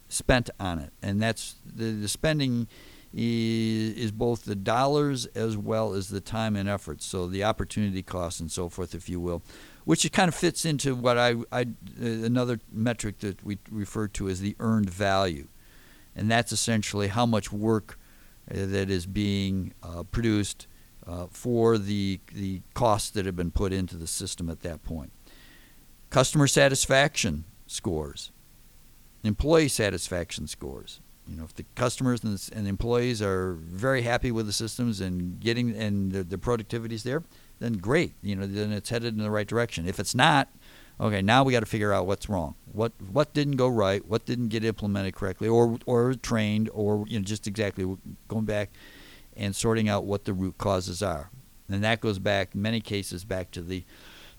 spent 0.10 0.50
on 0.60 0.80
it? 0.80 0.92
And 1.02 1.22
that's 1.22 1.56
the, 1.66 1.92
the 1.92 2.10
spending 2.10 2.68
is, 3.14 4.12
both 4.12 4.46
the 4.46 4.56
dollars 4.56 5.26
as 5.28 5.58
well 5.58 5.94
as 5.94 6.10
the 6.10 6.22
time 6.22 6.56
and 6.56 6.68
effort. 6.70 7.02
So 7.02 7.28
the 7.28 7.44
opportunity 7.44 8.04
costs 8.04 8.40
and 8.40 8.52
so 8.52 8.70
forth, 8.70 8.94
if 8.94 9.10
you 9.10 9.20
will, 9.20 9.42
which 9.86 10.10
kind 10.12 10.28
of 10.28 10.36
fits 10.36 10.66
into 10.66 10.96
what 10.96 11.18
I, 11.18 11.36
I 11.52 11.68
another 12.00 12.60
metric 12.72 13.20
that 13.20 13.44
we 13.44 13.58
refer 13.72 14.08
to 14.10 14.30
as 14.30 14.42
the 14.42 14.56
earned 14.60 14.90
value, 14.90 15.48
and 16.16 16.30
that's 16.30 16.52
essentially 16.52 17.08
how 17.08 17.26
much 17.26 17.52
work 17.52 17.99
that 18.50 18.90
is 18.90 19.06
being 19.06 19.74
uh, 19.84 20.04
produced 20.04 20.68
uh, 21.08 21.28
for 21.32 21.78
the, 21.78 22.20
the 22.34 22.62
costs 22.74 23.10
that 23.12 23.26
have 23.26 23.36
been 23.36 23.52
put 23.52 23.74
into 23.74 23.98
the 23.98 24.08
system 24.08 24.50
at 24.50 24.62
that 24.62 24.84
point. 24.84 25.12
Customer 26.10 26.48
satisfaction 26.48 27.46
scores, 27.68 28.32
employee 29.24 29.68
satisfaction 29.68 30.48
scores. 30.48 31.02
You 31.28 31.38
know, 31.38 31.44
if 31.44 31.54
the 31.54 31.66
customers 31.76 32.24
and 32.24 32.38
the, 32.38 32.56
and 32.56 32.66
the 32.66 32.70
employees 32.70 33.22
are 33.22 33.54
very 33.54 34.02
happy 34.02 34.32
with 34.32 34.48
the 34.48 34.54
systems 34.54 35.00
and 35.00 35.40
getting 35.40 35.76
and 35.76 36.12
the, 36.12 36.24
the 36.24 36.40
productivity 36.40 36.96
is 36.96 37.04
there, 37.04 37.24
then 37.60 37.74
great. 37.74 38.14
You 38.24 38.36
know, 38.36 38.48
then 38.48 38.72
it's 38.72 38.90
headed 38.90 39.16
in 39.16 39.22
the 39.22 39.30
right 39.30 39.48
direction. 39.48 39.88
If 39.88 40.00
it's 40.00 40.16
not, 40.16 40.50
okay, 41.00 41.22
now 41.22 41.44
we 41.44 41.54
got 41.54 41.62
to 41.62 41.66
figure 41.66 41.94
out 41.94 42.08
what's 42.08 42.30
wrong. 42.30 42.56
What 42.72 42.94
what 43.12 43.34
didn't 43.34 43.56
go 43.56 43.68
right? 43.68 44.06
What 44.06 44.26
didn't 44.26 44.50
get 44.50 44.64
implemented 44.64 45.16
correctly, 45.16 45.48
or 45.48 45.78
or 45.86 46.14
trained, 46.14 46.70
or 46.74 47.06
you 47.08 47.20
know, 47.20 47.26
just 47.26 47.48
exactly 47.48 47.86
going 48.28 48.46
back 48.46 48.72
and 49.36 49.56
sorting 49.56 49.88
out 49.90 50.06
what 50.06 50.26
the 50.26 50.34
root 50.34 50.58
causes 50.58 51.02
are. 51.02 51.32
And 51.70 51.84
that 51.84 52.02
goes 52.02 52.20
back, 52.20 52.56
in 52.56 52.62
many 52.62 52.82
cases, 52.82 53.24
back 53.26 53.52
to 53.52 53.62
the 53.62 53.84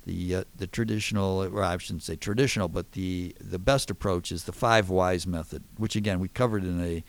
the 0.05 0.35
uh, 0.37 0.45
the 0.57 0.67
traditional, 0.67 1.45
or 1.45 1.63
I 1.63 1.77
shouldn't 1.79 2.03
say 2.03 2.17
traditional, 2.17 2.69
but 2.69 2.93
the 2.93 3.35
the 3.41 3.59
best 3.59 3.91
approach 3.91 4.33
is 4.33 4.45
the 4.45 4.53
five 4.53 4.91
whys 4.91 5.27
method, 5.27 5.63
which 5.77 5.97
again 5.97 6.21
we 6.21 6.29
covered 6.29 6.65
in 6.65 6.81
a 6.81 7.05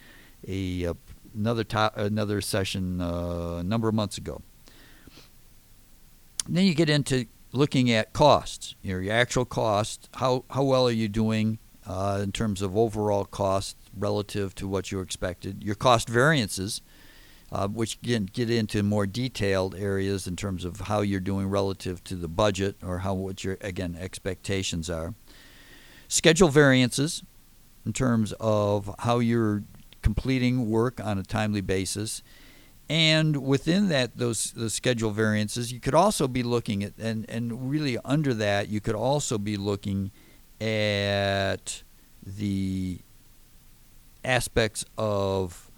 a 0.48 0.90
uh, 0.90 0.94
another 1.36 1.64
to- 1.66 1.94
another 1.96 2.42
session 2.42 3.02
uh, 3.02 3.58
a 3.60 3.64
number 3.64 3.88
of 3.88 3.96
months 3.96 4.18
ago. 4.18 4.42
And 6.48 6.58
then 6.58 6.66
you 6.66 6.74
get 6.74 6.90
into 6.90 7.28
looking 7.52 7.92
at 7.92 8.14
costs, 8.14 8.76
your 8.82 9.10
actual 9.12 9.46
cost. 9.46 10.10
How 10.16 10.46
how 10.50 10.64
well 10.64 10.88
are 10.88 10.92
you 10.92 11.08
doing 11.08 11.60
uh, 11.86 12.20
in 12.24 12.32
terms 12.32 12.62
of 12.62 12.78
overall 12.78 13.26
cost 13.26 13.78
relative 13.98 14.56
to 14.56 14.68
what 14.68 14.92
you 14.92 15.00
expected? 15.00 15.64
Your 15.64 15.76
cost 15.76 16.10
variances, 16.10 16.82
uh, 17.52 17.68
which 17.68 18.02
get 18.02 18.34
get 18.34 18.50
into 18.50 18.84
more 18.84 19.06
detailed 19.06 19.76
areas 19.76 20.28
in 20.28 20.36
terms 20.36 20.66
of 20.66 20.82
how 20.82 21.02
you're 21.02 21.20
doing 21.20 21.48
relative 21.50 22.04
to 22.06 22.16
the 22.16 22.28
budget 22.28 22.76
or 22.84 23.00
how 23.00 23.14
what 23.14 23.44
your 23.44 23.58
again 23.62 23.98
expectations 24.00 24.90
are. 24.90 25.14
Schedule 26.08 26.50
variances, 26.50 27.24
in 27.86 27.94
terms 27.94 28.34
of 28.40 28.94
how 29.00 29.20
you're 29.20 29.64
completing 30.02 30.70
work 30.70 31.00
on 31.00 31.18
a 31.18 31.24
timely 31.24 31.62
basis 31.62 32.22
and 32.92 33.38
within 33.38 33.88
that, 33.88 34.18
those, 34.18 34.52
those 34.52 34.74
schedule 34.74 35.12
variances, 35.12 35.72
you 35.72 35.80
could 35.80 35.96
also 35.96 36.28
be 36.28 36.44
looking 36.44 36.84
at, 36.84 36.92
and, 37.00 37.26
and 37.30 37.72
really 37.72 37.98
under 38.04 38.34
that, 38.34 38.68
you 38.68 38.82
could 38.82 38.96
also 38.96 39.38
be 39.38 39.56
looking 39.56 40.12
at 40.60 41.84
the 42.22 43.00
aspects 44.26 44.84
of 44.98 45.72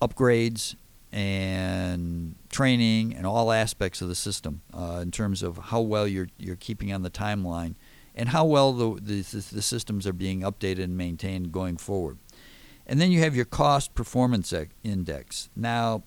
upgrades 0.00 0.74
and 1.12 2.34
training 2.48 3.14
and 3.14 3.26
all 3.26 3.52
aspects 3.52 4.00
of 4.00 4.08
the 4.08 4.14
system 4.14 4.62
uh, 4.72 5.00
in 5.02 5.10
terms 5.10 5.42
of 5.42 5.58
how 5.58 5.82
well 5.82 6.08
you're, 6.08 6.28
you're 6.38 6.56
keeping 6.56 6.94
on 6.94 7.02
the 7.02 7.10
timeline 7.10 7.74
and 8.14 8.30
how 8.30 8.46
well 8.46 8.72
the, 8.72 8.98
the, 9.02 9.20
the 9.52 9.60
systems 9.60 10.06
are 10.06 10.14
being 10.14 10.40
updated 10.40 10.84
and 10.84 10.96
maintained 10.96 11.52
going 11.52 11.76
forward. 11.76 12.16
And 12.86 13.00
then 13.00 13.10
you 13.10 13.20
have 13.20 13.34
your 13.34 13.44
cost 13.44 13.94
performance 13.94 14.52
index. 14.82 15.48
Now, 15.56 16.02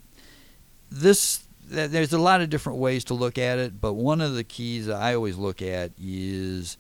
this 0.92 1.44
there's 1.70 2.14
a 2.14 2.20
lot 2.20 2.40
of 2.40 2.50
different 2.50 2.80
ways 2.80 3.04
to 3.06 3.14
look 3.14 3.38
at 3.38 3.60
it, 3.60 3.82
but 3.82 3.94
one 3.94 4.22
of 4.22 4.36
the 4.36 4.44
keys 4.44 4.88
I 4.88 5.16
always 5.16 5.38
look 5.38 5.62
at 5.62 5.92
is 6.00 6.78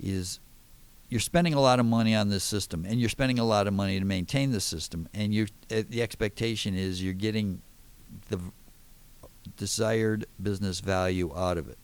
is 0.00 0.40
you're 1.08 1.20
spending 1.20 1.54
a 1.54 1.60
lot 1.60 1.80
of 1.80 1.86
money 1.86 2.14
on 2.14 2.28
this 2.28 2.44
system, 2.44 2.84
and 2.84 3.00
you're 3.00 3.08
spending 3.08 3.38
a 3.38 3.44
lot 3.44 3.66
of 3.66 3.74
money 3.74 3.98
to 3.98 4.04
maintain 4.04 4.52
the 4.52 4.60
system, 4.60 5.08
and 5.14 5.34
you 5.34 5.46
uh, 5.70 5.82
the 5.88 6.02
expectation 6.02 6.76
is 6.76 7.02
you're 7.02 7.12
getting 7.12 7.60
the 8.28 8.38
desired 9.56 10.26
business 10.42 10.80
value 10.80 11.36
out 11.36 11.58
of 11.58 11.68
it. 11.68 11.78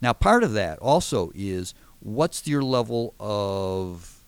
Now, 0.00 0.12
part 0.12 0.42
of 0.42 0.52
that 0.54 0.78
also 0.78 1.32
is 1.34 1.74
what's 2.00 2.46
your 2.46 2.62
level 2.62 3.14
of 3.20 4.22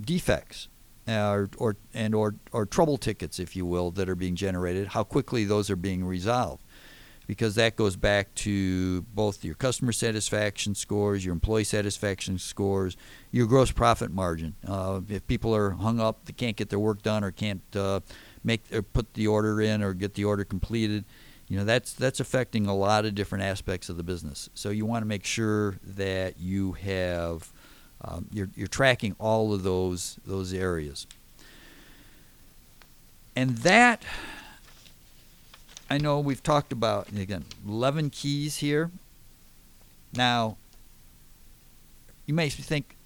defects 0.00 0.68
or, 1.08 1.48
or 1.56 1.76
and 1.94 2.14
or, 2.14 2.34
or 2.52 2.66
trouble 2.66 2.98
tickets, 2.98 3.38
if 3.38 3.56
you 3.56 3.64
will, 3.64 3.90
that 3.92 4.08
are 4.08 4.14
being 4.14 4.36
generated, 4.36 4.88
how 4.88 5.04
quickly 5.04 5.44
those 5.44 5.70
are 5.70 5.76
being 5.76 6.04
resolved, 6.04 6.62
because 7.26 7.54
that 7.54 7.76
goes 7.76 7.96
back 7.96 8.34
to 8.34 9.02
both 9.14 9.44
your 9.44 9.54
customer 9.54 9.92
satisfaction 9.92 10.74
scores, 10.74 11.24
your 11.24 11.32
employee 11.32 11.64
satisfaction 11.64 12.38
scores, 12.38 12.96
your 13.30 13.46
gross 13.46 13.70
profit 13.70 14.10
margin. 14.10 14.54
Uh, 14.66 15.00
if 15.08 15.26
people 15.26 15.54
are 15.54 15.70
hung 15.70 16.00
up, 16.00 16.24
they 16.24 16.32
can't 16.32 16.56
get 16.56 16.68
their 16.68 16.78
work 16.78 17.02
done, 17.02 17.24
or 17.24 17.30
can't 17.30 17.62
uh, 17.74 18.00
make 18.44 18.62
or 18.72 18.82
put 18.82 19.14
the 19.14 19.26
order 19.26 19.60
in, 19.60 19.82
or 19.82 19.94
get 19.94 20.14
the 20.14 20.24
order 20.24 20.44
completed. 20.44 21.04
You 21.48 21.56
know 21.56 21.64
that's 21.64 21.94
that's 21.94 22.20
affecting 22.20 22.66
a 22.66 22.76
lot 22.76 23.06
of 23.06 23.14
different 23.14 23.44
aspects 23.44 23.88
of 23.88 23.96
the 23.96 24.02
business. 24.02 24.50
So 24.52 24.68
you 24.68 24.84
want 24.84 25.02
to 25.02 25.06
make 25.06 25.24
sure 25.24 25.78
that 25.82 26.38
you 26.38 26.72
have 26.72 27.50
um, 28.02 28.26
you're, 28.32 28.48
you're 28.54 28.68
tracking 28.68 29.16
all 29.18 29.52
of 29.52 29.62
those 29.62 30.18
those 30.24 30.52
areas. 30.52 31.06
And 33.38 33.58
that, 33.58 34.02
I 35.88 35.98
know 35.98 36.18
we've 36.18 36.42
talked 36.42 36.72
about, 36.72 37.08
again, 37.10 37.44
11 37.64 38.10
keys 38.10 38.56
here. 38.56 38.90
Now, 40.12 40.56
you 42.26 42.34
may 42.34 42.48
think, 42.48 42.96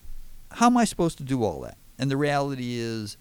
how 0.50 0.66
am 0.66 0.78
I 0.78 0.84
supposed 0.84 1.18
to 1.18 1.24
do 1.24 1.44
all 1.44 1.60
that? 1.60 1.76
And 1.98 2.10
the 2.10 2.16
reality 2.16 2.76
is, 2.78 3.18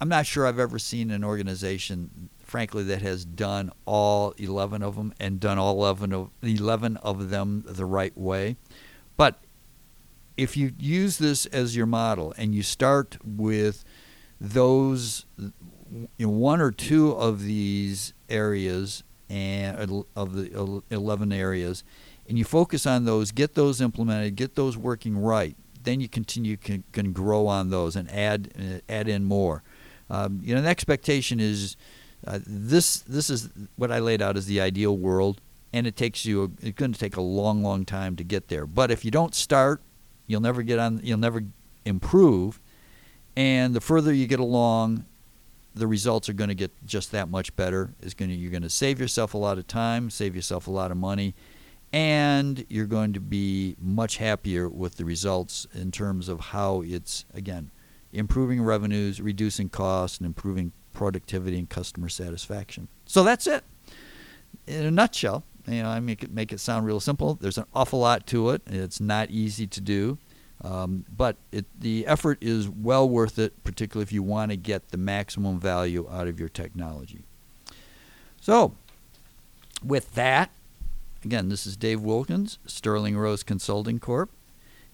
I'm 0.00 0.08
not 0.08 0.24
sure 0.24 0.46
I've 0.46 0.60
ever 0.60 0.78
seen 0.78 1.10
an 1.10 1.24
organization, 1.24 2.30
frankly, 2.44 2.84
that 2.84 3.02
has 3.02 3.24
done 3.24 3.72
all 3.84 4.34
11 4.38 4.84
of 4.84 4.94
them 4.94 5.12
and 5.18 5.40
done 5.40 5.58
all 5.58 5.72
11 5.72 6.12
of, 6.12 6.30
11 6.42 6.96
of 6.98 7.30
them 7.30 7.64
the 7.66 7.84
right 7.84 8.16
way. 8.16 8.56
But 9.16 9.40
if 10.38 10.56
you 10.56 10.72
use 10.78 11.18
this 11.18 11.46
as 11.46 11.76
your 11.76 11.84
model 11.84 12.32
and 12.38 12.54
you 12.54 12.62
start 12.62 13.18
with 13.24 13.84
those 14.40 15.26
you 15.36 16.08
know, 16.18 16.28
one 16.28 16.60
or 16.60 16.70
two 16.70 17.10
of 17.10 17.42
these 17.42 18.14
areas 18.28 19.02
and 19.28 20.04
of 20.16 20.34
the 20.34 20.82
11 20.90 21.32
areas, 21.32 21.82
and 22.28 22.38
you 22.38 22.44
focus 22.44 22.86
on 22.86 23.04
those, 23.04 23.32
get 23.32 23.54
those 23.54 23.80
implemented, 23.80 24.36
get 24.36 24.54
those 24.54 24.76
working 24.76 25.18
right. 25.18 25.56
Then 25.82 26.00
you 26.00 26.08
continue 26.08 26.56
can, 26.56 26.84
can 26.92 27.12
grow 27.12 27.46
on 27.46 27.70
those 27.70 27.96
and 27.96 28.10
add 28.10 28.52
uh, 28.58 28.80
add 28.88 29.08
in 29.08 29.24
more. 29.24 29.62
Um, 30.08 30.40
you 30.42 30.54
know, 30.54 30.62
the 30.62 30.68
expectation 30.68 31.40
is 31.40 31.76
uh, 32.26 32.38
this. 32.46 33.00
This 33.00 33.30
is 33.30 33.48
what 33.76 33.90
I 33.90 33.98
laid 33.98 34.20
out 34.20 34.36
as 34.36 34.46
the 34.46 34.60
ideal 34.60 34.96
world, 34.96 35.40
and 35.72 35.86
it 35.86 35.96
takes 35.96 36.24
you. 36.24 36.52
It's 36.60 36.78
going 36.78 36.92
to 36.92 36.98
take 36.98 37.16
a 37.16 37.22
long, 37.22 37.62
long 37.62 37.84
time 37.84 38.16
to 38.16 38.24
get 38.24 38.48
there. 38.48 38.66
But 38.66 38.90
if 38.90 39.04
you 39.04 39.10
don't 39.10 39.34
start, 39.34 39.80
you'll 40.28 40.40
never 40.40 40.62
get 40.62 40.78
on. 40.78 41.00
You'll 41.02 41.18
never 41.18 41.42
improve, 41.84 42.60
and 43.36 43.74
the 43.74 43.80
further 43.80 44.12
you 44.12 44.28
get 44.28 44.38
along, 44.38 45.06
the 45.74 45.88
results 45.88 46.28
are 46.28 46.34
going 46.34 46.48
to 46.48 46.54
get 46.54 46.70
just 46.86 47.10
that 47.10 47.28
much 47.28 47.56
better. 47.56 47.94
Is 48.00 48.14
going 48.14 48.30
to 48.30 48.36
you're 48.36 48.52
going 48.52 48.62
to 48.62 48.70
save 48.70 49.00
yourself 49.00 49.34
a 49.34 49.38
lot 49.38 49.58
of 49.58 49.66
time, 49.66 50.10
save 50.10 50.36
yourself 50.36 50.68
a 50.68 50.70
lot 50.70 50.92
of 50.92 50.96
money, 50.96 51.34
and 51.92 52.64
you're 52.68 52.86
going 52.86 53.12
to 53.14 53.20
be 53.20 53.74
much 53.80 54.18
happier 54.18 54.68
with 54.68 54.96
the 54.96 55.04
results 55.04 55.66
in 55.74 55.90
terms 55.90 56.28
of 56.28 56.38
how 56.38 56.82
it's 56.86 57.24
again 57.34 57.72
improving 58.12 58.62
revenues, 58.62 59.20
reducing 59.20 59.68
costs, 59.68 60.18
and 60.18 60.26
improving 60.26 60.72
productivity 60.92 61.58
and 61.58 61.68
customer 61.68 62.08
satisfaction. 62.08 62.88
So 63.06 63.22
that's 63.22 63.46
it. 63.46 63.64
In 64.66 64.84
a 64.84 64.90
nutshell, 64.90 65.44
you 65.68 65.82
know, 65.82 65.88
I 65.88 66.00
make 66.00 66.22
it 66.22 66.32
make 66.32 66.52
it 66.52 66.60
sound 66.60 66.86
real 66.86 67.00
simple. 67.00 67.34
There's 67.34 67.58
an 67.58 67.66
awful 67.74 68.00
lot 68.00 68.26
to 68.28 68.50
it. 68.50 68.62
It's 68.66 69.00
not 69.00 69.30
easy 69.30 69.66
to 69.66 69.80
do. 69.80 70.18
Um, 70.62 71.04
but 71.14 71.36
it, 71.52 71.66
the 71.78 72.06
effort 72.06 72.38
is 72.40 72.68
well 72.68 73.08
worth 73.08 73.38
it, 73.38 73.62
particularly 73.62 74.02
if 74.02 74.12
you 74.12 74.22
want 74.22 74.50
to 74.50 74.56
get 74.56 74.88
the 74.88 74.96
maximum 74.96 75.60
value 75.60 76.08
out 76.10 76.26
of 76.26 76.40
your 76.40 76.48
technology. 76.48 77.24
So, 78.40 78.74
with 79.84 80.14
that, 80.14 80.50
again, 81.24 81.48
this 81.48 81.66
is 81.66 81.76
Dave 81.76 82.00
Wilkins, 82.00 82.58
Sterling 82.66 83.16
Rose 83.16 83.44
Consulting 83.44 84.00
Corp. 84.00 84.30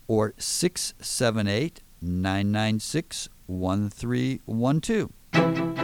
or 0.07 0.33
678 0.37 1.81
996 2.01 3.27
1312. 3.47 5.80